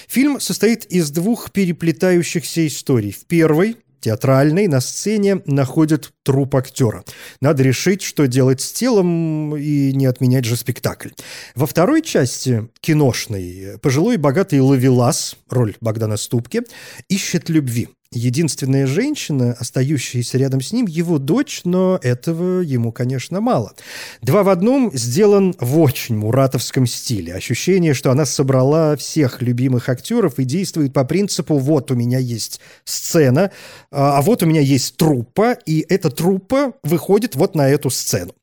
Фильм 0.08 0.38
состоит 0.40 0.84
из 0.86 1.10
двух 1.10 1.50
переплетающихся 1.50 2.66
историй. 2.66 3.12
В 3.12 3.24
первой 3.24 3.76
театральной 4.00 4.66
на 4.68 4.80
сцене 4.80 5.42
находят 5.46 6.12
труп 6.22 6.56
актера. 6.56 7.04
Надо 7.40 7.62
решить, 7.62 8.02
что 8.02 8.26
делать 8.26 8.60
с 8.60 8.72
телом 8.72 9.56
и 9.56 9.92
не 9.92 10.06
отменять 10.06 10.44
же 10.44 10.56
спектакль. 10.56 11.10
Во 11.54 11.66
второй 11.66 12.02
части, 12.02 12.68
киношной, 12.80 13.78
пожилой 13.82 14.16
богатый 14.16 14.60
Лавелас, 14.60 15.36
роль 15.48 15.76
Богдана 15.80 16.16
Ступки, 16.16 16.62
ищет 17.08 17.48
любви. 17.48 17.88
Единственная 18.12 18.86
женщина, 18.86 19.56
остающаяся 19.58 20.38
рядом 20.38 20.60
с 20.60 20.72
ним, 20.72 20.86
его 20.86 21.18
дочь, 21.18 21.62
но 21.64 21.98
этого 22.02 22.60
ему, 22.60 22.92
конечно, 22.92 23.40
мало. 23.40 23.74
«Два 24.22 24.42
в 24.44 24.48
одном» 24.48 24.90
сделан 24.94 25.54
в 25.58 25.78
очень 25.80 26.16
муратовском 26.16 26.86
стиле. 26.86 27.34
Ощущение, 27.34 27.94
что 27.94 28.10
она 28.10 28.24
собрала 28.24 28.96
всех 28.96 29.42
любимых 29.42 29.88
актеров 29.88 30.38
и 30.38 30.44
действует 30.44 30.92
по 30.92 31.04
принципу 31.04 31.58
«вот 31.58 31.90
у 31.90 31.94
меня 31.94 32.18
есть 32.18 32.60
сцена, 32.84 33.50
а 33.90 34.22
вот 34.22 34.42
у 34.42 34.46
меня 34.46 34.60
есть 34.60 34.96
труппа, 34.96 35.52
и 35.66 35.84
эта 35.88 36.10
труппа 36.10 36.74
выходит 36.84 37.34
вот 37.34 37.54
на 37.54 37.68
эту 37.68 37.90
сцену». 37.90 38.34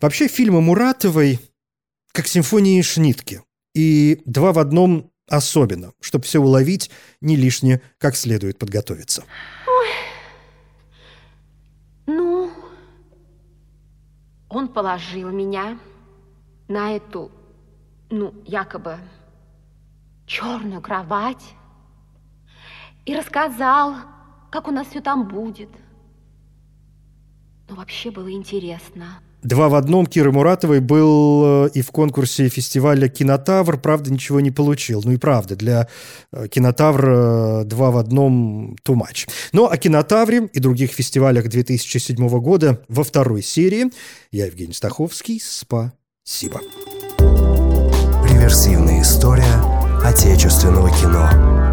Вообще 0.00 0.28
фильмы 0.28 0.60
Муратовой 0.60 1.38
как 2.12 2.26
симфонии 2.26 2.80
Шнитки. 2.82 3.42
И 3.74 4.20
«Два 4.24 4.52
в 4.52 4.58
одном» 4.58 5.09
Особенно, 5.30 5.92
чтобы 6.00 6.24
все 6.24 6.40
уловить, 6.40 6.90
не 7.20 7.36
лишнее, 7.36 7.80
как 7.98 8.16
следует 8.16 8.58
подготовиться. 8.58 9.24
Ой. 9.66 9.88
Ну, 12.06 12.50
он 14.48 14.66
положил 14.66 15.30
меня 15.30 15.78
на 16.66 16.96
эту, 16.96 17.30
ну, 18.10 18.34
якобы 18.44 18.98
черную 20.26 20.82
кровать 20.82 21.54
и 23.06 23.14
рассказал, 23.14 23.94
как 24.50 24.66
у 24.66 24.72
нас 24.72 24.88
все 24.88 25.00
там 25.00 25.28
будет. 25.28 25.70
Но 27.68 27.76
вообще 27.76 28.10
было 28.10 28.32
интересно. 28.32 29.22
Два 29.42 29.68
в 29.68 29.74
одном 29.74 30.06
Киры 30.06 30.32
Муратовой 30.32 30.80
был 30.80 31.66
э, 31.66 31.70
и 31.74 31.80
в 31.80 31.90
конкурсе 31.90 32.48
фестиваля 32.48 33.08
«Кинотавр», 33.08 33.78
правда, 33.78 34.12
ничего 34.12 34.40
не 34.40 34.50
получил. 34.50 35.00
Ну 35.04 35.12
и 35.12 35.16
правда, 35.16 35.56
для 35.56 35.88
э, 36.32 36.48
«Кинотавра» 36.48 37.64
два 37.64 37.90
в 37.90 37.96
одном 37.96 38.76
too 38.86 38.94
much. 38.94 39.28
Но 39.52 39.70
о 39.70 39.76
«Кинотавре» 39.78 40.50
и 40.52 40.60
других 40.60 40.90
фестивалях 40.90 41.48
2007 41.48 42.16
года 42.40 42.82
во 42.88 43.02
второй 43.02 43.42
серии 43.42 43.90
я, 44.30 44.46
Евгений 44.46 44.74
Стаховский, 44.74 45.40
спасибо. 45.42 46.60
Реверсивная 48.28 49.00
история 49.02 49.44
отечественного 50.04 50.90
кино. 50.90 51.69